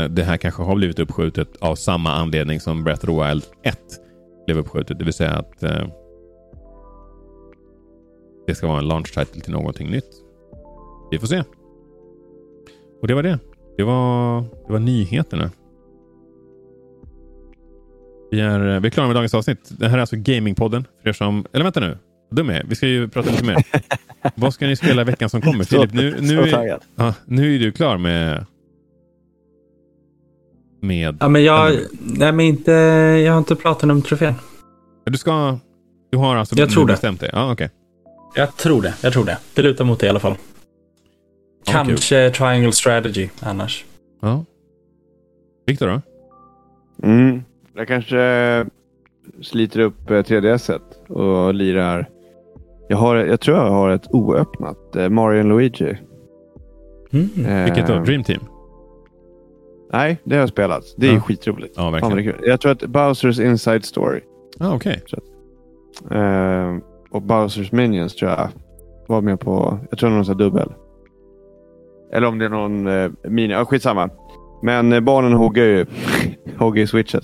[0.09, 3.77] det här kanske har blivit uppskjutet av samma anledning som Breath of the Wild 1
[4.45, 4.99] blev uppskjutet.
[4.99, 5.59] Det vill säga att
[8.47, 10.28] det ska vara en launch title till någonting nytt.
[11.11, 11.43] Vi får se.
[13.01, 13.39] Och det var det.
[13.77, 15.51] Det var, det var nyheterna.
[18.31, 19.69] Vi är, vi är klara med dagens avsnitt.
[19.79, 20.85] Det här är alltså Gamingpodden.
[21.01, 21.97] För er som, eller vänta nu.
[22.31, 23.63] Dum är Vi ska ju prata lite mer.
[24.35, 25.63] Vad ska ni spela veckan som kommer?
[25.63, 28.45] Filip, nu, nu, är, ja, nu är du klar med...
[30.81, 31.17] Med...
[31.19, 32.71] Ja, men jag, nej, men inte,
[33.25, 34.33] jag har inte pratat om trofén.
[35.05, 35.59] Du ska...
[36.11, 37.29] Du har alltså jag tror bestämt dig?
[37.33, 37.69] Ja, okay.
[38.35, 38.93] Jag tror det.
[39.01, 39.37] Jag tror det.
[39.53, 40.35] Det lutar mot det i alla fall.
[41.71, 42.31] Kanske okay.
[42.31, 43.85] Triangle Strategy annars.
[44.21, 44.45] Ja.
[45.65, 46.01] Viktor då?
[47.07, 47.43] Mm.
[47.75, 48.65] Jag kanske
[49.41, 52.09] sliter upp 3DS eh, och lirar.
[52.89, 55.97] Jag, har, jag tror jag har ett oöppnat eh, Mario Luigi.
[57.11, 57.45] Mm.
[57.45, 57.99] Eh, Vilket då?
[57.99, 58.41] Dream Team?
[59.91, 60.83] Nej, det har jag spelat.
[60.97, 61.21] Det är ja.
[61.21, 61.73] skitroligt.
[61.77, 62.35] Ja, verkligen.
[62.43, 64.21] Jag tror att Bowsers Inside Story.
[64.59, 65.01] Ah, okej.
[65.05, 66.19] Okay.
[66.19, 66.77] Eh,
[67.11, 68.49] och Bowsers Minions tror jag
[69.07, 69.79] var med på.
[69.89, 70.73] Jag tror någon sån dubbel.
[72.13, 73.53] Eller om det är någon eh, mini.
[73.53, 74.09] Ja, skitsamma.
[74.61, 75.85] Men eh, barnen hugger ju
[76.57, 77.23] hugger switchet.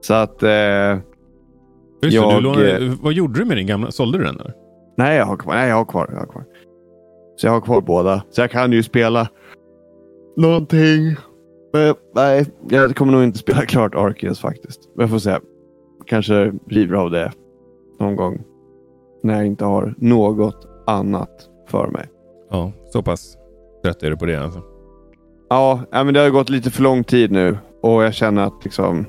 [0.00, 0.42] Så att...
[0.42, 0.98] Eh,
[2.02, 3.90] Just jag, det, lånade, eh, vad gjorde du med din gamla?
[3.90, 4.36] Sålde du den?
[4.36, 4.54] Där?
[4.96, 5.54] Nej, jag har kvar.
[5.54, 6.08] Nej, jag har kvar.
[6.12, 6.44] Jag har kvar.
[7.36, 8.22] Så jag har kvar båda.
[8.30, 9.28] Så jag kan ju spela
[10.36, 11.16] någonting.
[11.72, 14.80] Men nej, jag kommer nog inte spela klart Arceus faktiskt.
[14.94, 15.36] Men jag får se.
[16.06, 17.32] Kanske river av det
[18.00, 18.42] någon gång.
[19.22, 22.06] När jag inte har något annat för mig.
[22.50, 23.36] Ja, så pass
[23.84, 24.62] trött är du på det alltså?
[25.48, 29.06] Ja, men det har gått lite för lång tid nu och jag känner att liksom...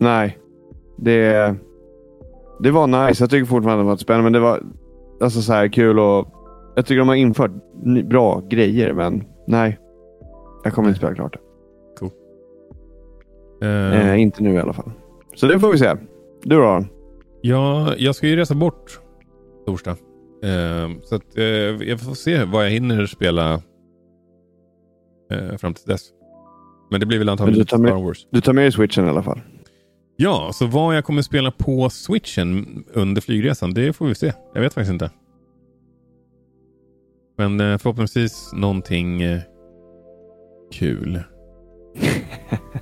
[0.00, 0.38] Nej.
[0.96, 1.54] Det,
[2.60, 3.22] det var nice.
[3.22, 4.62] Jag tycker fortfarande det var spännande, men det var
[5.20, 6.28] alltså så här kul och
[6.76, 7.50] jag tycker de har infört
[8.04, 9.78] bra grejer, men nej.
[10.64, 11.38] Jag kommer inte spela klart det.
[11.98, 12.10] Cool.
[13.62, 14.10] Uh...
[14.10, 14.90] Eh, inte nu i alla fall.
[15.34, 15.94] Så det får vi se.
[16.42, 16.84] Du då?
[17.40, 19.00] Ja, jag ska ju resa bort
[19.66, 19.90] torsdag.
[19.90, 21.44] Uh, så att, uh,
[21.88, 23.62] jag får se vad jag hinner spela
[25.32, 26.02] uh, fram till dess.
[26.90, 28.26] Men det blir väl antagligen Star Wars.
[28.30, 29.40] Du tar med switchen i alla fall?
[30.16, 34.32] Ja, så vad jag kommer spela på switchen under flygresan, det får vi se.
[34.54, 35.10] Jag vet faktiskt inte.
[37.38, 39.22] Men eh, förhoppningsvis någonting
[40.72, 41.22] kul.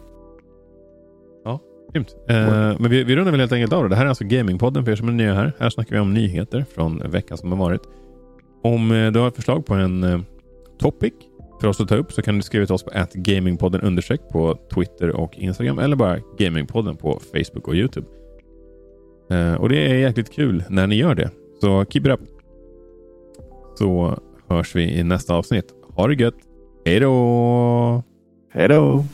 [1.93, 2.17] Grymt.
[2.29, 3.89] Eh, men vi, vi rundar väl helt enkelt av det.
[3.89, 5.53] Det här är alltså Gamingpodden för er som är nya här.
[5.59, 7.83] Här snackar vi om nyheter från veckan som har varit.
[8.63, 10.21] Om eh, du har ett förslag på en eh,
[10.79, 11.13] topic
[11.63, 14.59] för oss att ta upp så kan du skriva till oss på gamingpodden understreck på
[14.75, 18.07] Twitter och Instagram eller bara Gamingpodden på Facebook och Youtube.
[19.31, 21.31] Eh, och det är jäkligt kul när ni gör det.
[21.61, 22.21] Så keep it up.
[23.79, 25.65] Så hörs vi i nästa avsnitt.
[25.95, 26.35] Ha det gött.
[26.85, 28.03] Hej då!
[28.53, 29.05] Hej då!